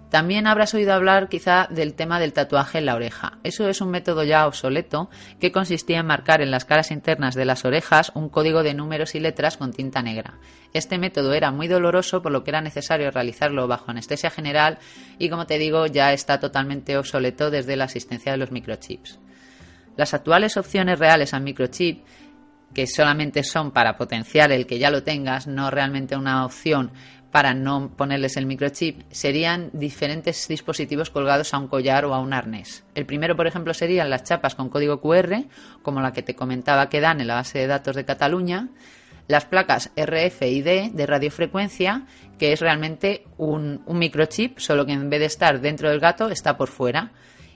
También 0.10 0.48
habrás 0.48 0.74
oído 0.74 0.94
hablar 0.94 1.30
quizá 1.30 1.68
del 1.70 1.94
tema 1.94 2.20
del 2.20 2.34
tatuaje 2.34 2.80
en 2.80 2.88
la 2.88 2.96
oreja. 2.96 3.38
Eso 3.44 3.70
es 3.70 3.80
un 3.80 3.92
método 3.92 4.24
ya 4.24 4.48
obsoleto 4.48 5.10
que 5.40 5.52
consistía 5.52 6.00
en 6.00 6.08
marcar 6.08 6.42
en 6.42 6.50
las 6.50 6.66
caras 6.66 6.90
internas 6.90 7.36
de 7.36 7.46
las 7.46 7.64
orejas 7.64 8.12
un 8.16 8.30
código 8.30 8.64
de 8.64 8.74
números 8.74 9.14
y 9.14 9.20
letras 9.20 9.58
con 9.58 9.72
tinta 9.72 10.02
negra. 10.02 10.40
Este 10.74 10.98
método 10.98 11.34
era 11.34 11.52
muy 11.52 11.68
doloroso 11.68 12.24
por 12.24 12.32
lo 12.32 12.44
que 12.44 12.50
era 12.50 12.62
necesario 12.62 13.12
realizarlo 13.12 13.68
bajo 13.68 13.92
anestesia 13.92 14.32
general 14.32 14.80
y 15.20 15.30
como 15.30 15.46
te 15.46 15.60
digo 15.60 15.86
ya 15.86 16.12
está 16.12 16.40
totalmente 16.40 16.98
obsoleto 16.98 17.52
desde 17.52 17.76
la 17.76 17.86
asistencia 17.86 18.32
de 18.32 18.40
los 18.40 18.52
microchips. 18.52 19.20
Las 19.96 20.16
actuales 20.16 20.58
opciones 20.58 20.98
reales 20.98 21.34
al 21.36 21.44
microchip 21.44 22.04
que 22.74 22.88
solamente 22.88 23.44
son 23.44 23.72
para 23.72 23.98
potenciar 23.98 24.52
el 24.52 24.68
que 24.68 24.80
ya 24.80 24.92
lo 24.92 25.04
tengas, 25.04 25.48
no 25.48 25.72
realmente 25.72 26.16
una 26.16 26.46
opción 26.46 26.92
para 27.32 27.54
no 27.54 27.92
ponerles 27.96 28.38
el 28.38 28.46
microchip 28.46 29.02
serían 29.12 29.70
diferentes 29.74 30.48
dispositivos 30.48 31.10
colgados 31.10 31.54
a 31.54 31.60
un 31.60 31.68
collar 31.68 32.06
o 32.06 32.14
a 32.14 32.20
un 32.20 32.34
arnés. 32.34 32.84
El 32.96 33.06
primero, 33.06 33.36
por 33.36 33.48
ejemplo, 33.48 33.74
serían 33.74 34.10
las 34.10 34.24
chapas 34.24 34.56
con 34.56 34.70
código 34.70 35.00
QR, 35.00 35.46
como 35.84 36.02
la 36.02 36.12
que 36.12 36.24
te 36.24 36.36
comentaba 36.36 36.90
que 36.90 37.02
dan 37.02 37.22
en 37.22 37.28
la 37.28 37.36
base 37.36 37.60
de 37.60 37.68
datos 37.68 37.96
de 37.96 38.06
Cataluña, 38.06 38.70
las 39.28 39.46
placas 39.46 39.92
RFID 39.96 40.92
de 40.92 41.06
radiofrecuencia, 41.06 42.08
que 42.40 42.52
es 42.52 42.60
realmente 42.60 43.26
un, 43.38 43.84
microchip, 43.88 44.58
solo 44.58 44.86
que 44.88 44.94
en 44.94 45.10
vez 45.10 45.20
de 45.20 45.28
estar 45.28 45.62
dentro 45.62 45.90
del 45.90 46.00
gato 46.00 46.30
está 46.30 46.58
por 46.58 46.70
fuera. 46.70 47.12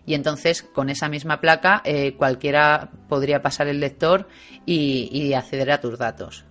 Y 0.05 0.13
entonces 0.13 0.61
con 0.61 0.89
esa 0.89 1.09
misma 1.09 1.39
placa 1.39 1.81
eh, 1.85 2.13
cualquiera 2.15 2.91
podría 3.07 3.41
pasar 3.41 3.69
el 3.69 3.79
lector 3.79 4.27
y 4.65 5.33
acceder 5.33 5.71
a 5.71 5.79
tus 5.79 5.97
datos 5.97 6.45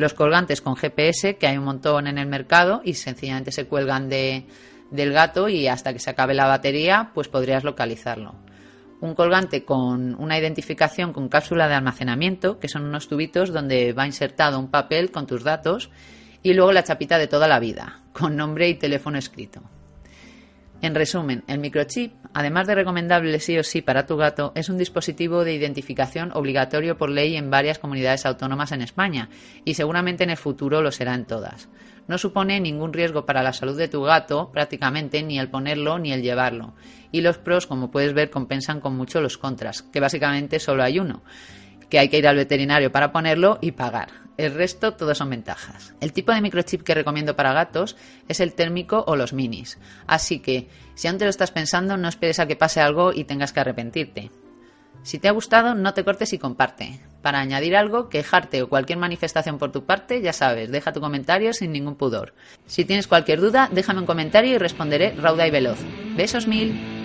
los 0.00 0.14
colgantes 0.14 0.60
con 0.60 0.76
GPS, 0.76 1.36
que 1.36 1.46
hay 1.46 1.58
un 1.58 1.64
montón 1.64 2.06
en 2.06 2.18
el 2.18 2.26
mercado 2.26 2.80
y 2.84 2.94
sencillamente 2.94 3.52
se 3.52 3.66
cuelgan 3.66 4.08
de, 4.08 4.46
del 4.90 5.12
gato 5.12 5.48
y 5.48 5.68
hasta 5.68 5.92
que 5.92 5.98
se 5.98 6.10
acabe 6.10 6.34
la 6.34 6.46
batería, 6.46 7.10
pues 7.14 7.28
podrías 7.28 7.64
localizarlo. 7.64 8.34
Un 9.00 9.14
colgante 9.14 9.64
con 9.64 10.14
una 10.20 10.38
identificación 10.38 11.12
con 11.12 11.28
cápsula 11.28 11.68
de 11.68 11.74
almacenamiento, 11.74 12.58
que 12.58 12.68
son 12.68 12.84
unos 12.84 13.08
tubitos 13.08 13.52
donde 13.52 13.92
va 13.92 14.06
insertado 14.06 14.58
un 14.58 14.70
papel 14.70 15.10
con 15.10 15.26
tus 15.26 15.42
datos 15.42 15.90
Y 16.42 16.54
luego 16.54 16.72
la 16.72 16.84
chapita 16.84 17.18
de 17.18 17.26
toda 17.26 17.48
la 17.48 17.60
vida, 17.60 18.00
con 18.12 18.34
nombre 18.34 18.68
y 18.68 18.74
teléfono 18.74 19.18
escrito. 19.18 19.62
En 20.82 20.94
resumen, 20.94 21.44
el 21.46 21.58
microchip, 21.58 22.14
además 22.32 22.66
de 22.66 22.74
recomendable 22.74 23.38
sí 23.38 23.58
o 23.58 23.62
sí 23.62 23.82
para 23.82 24.06
tu 24.06 24.16
gato, 24.16 24.52
es 24.54 24.70
un 24.70 24.78
dispositivo 24.78 25.44
de 25.44 25.52
identificación 25.52 26.30
obligatorio 26.32 26.96
por 26.96 27.10
ley 27.10 27.36
en 27.36 27.50
varias 27.50 27.78
comunidades 27.78 28.24
autónomas 28.24 28.72
en 28.72 28.80
España 28.80 29.28
y 29.64 29.74
seguramente 29.74 30.24
en 30.24 30.30
el 30.30 30.38
futuro 30.38 30.80
lo 30.80 30.90
será 30.90 31.14
en 31.14 31.26
todas. 31.26 31.68
No 32.08 32.16
supone 32.16 32.60
ningún 32.60 32.94
riesgo 32.94 33.26
para 33.26 33.42
la 33.42 33.52
salud 33.52 33.76
de 33.76 33.88
tu 33.88 34.02
gato, 34.02 34.50
prácticamente, 34.52 35.22
ni 35.22 35.38
el 35.38 35.50
ponerlo 35.50 35.98
ni 35.98 36.12
el 36.12 36.22
llevarlo. 36.22 36.74
Y 37.12 37.20
los 37.20 37.36
pros, 37.36 37.66
como 37.66 37.90
puedes 37.90 38.14
ver, 38.14 38.30
compensan 38.30 38.80
con 38.80 38.96
mucho 38.96 39.20
los 39.20 39.36
contras, 39.36 39.82
que 39.82 40.00
básicamente 40.00 40.58
solo 40.58 40.82
hay 40.82 40.98
uno 40.98 41.22
que 41.90 41.98
hay 41.98 42.08
que 42.08 42.18
ir 42.18 42.26
al 42.26 42.36
veterinario 42.36 42.90
para 42.90 43.12
ponerlo 43.12 43.58
y 43.60 43.72
pagar. 43.72 44.19
El 44.40 44.54
resto 44.54 44.94
todos 44.94 45.18
son 45.18 45.28
ventajas. 45.28 45.92
El 46.00 46.14
tipo 46.14 46.32
de 46.32 46.40
microchip 46.40 46.82
que 46.82 46.94
recomiendo 46.94 47.36
para 47.36 47.52
gatos 47.52 47.98
es 48.26 48.40
el 48.40 48.54
térmico 48.54 49.04
o 49.06 49.14
los 49.14 49.34
minis. 49.34 49.78
Así 50.06 50.38
que, 50.38 50.66
si 50.94 51.08
aún 51.08 51.18
te 51.18 51.24
lo 51.24 51.30
estás 51.30 51.50
pensando, 51.50 51.98
no 51.98 52.08
esperes 52.08 52.38
a 52.40 52.46
que 52.46 52.56
pase 52.56 52.80
algo 52.80 53.12
y 53.12 53.24
tengas 53.24 53.52
que 53.52 53.60
arrepentirte. 53.60 54.30
Si 55.02 55.18
te 55.18 55.28
ha 55.28 55.32
gustado, 55.32 55.74
no 55.74 55.92
te 55.92 56.04
cortes 56.04 56.32
y 56.32 56.38
comparte. 56.38 57.00
Para 57.20 57.40
añadir 57.40 57.76
algo, 57.76 58.08
quejarte 58.08 58.62
o 58.62 58.70
cualquier 58.70 58.98
manifestación 58.98 59.58
por 59.58 59.72
tu 59.72 59.84
parte, 59.84 60.22
ya 60.22 60.32
sabes, 60.32 60.70
deja 60.70 60.94
tu 60.94 61.02
comentario 61.02 61.52
sin 61.52 61.72
ningún 61.72 61.96
pudor. 61.96 62.32
Si 62.64 62.86
tienes 62.86 63.08
cualquier 63.08 63.42
duda, 63.42 63.68
déjame 63.70 64.00
un 64.00 64.06
comentario 64.06 64.54
y 64.54 64.58
responderé 64.58 65.14
rauda 65.16 65.46
y 65.46 65.50
veloz. 65.50 65.80
Besos 66.16 66.46
mil. 66.46 66.99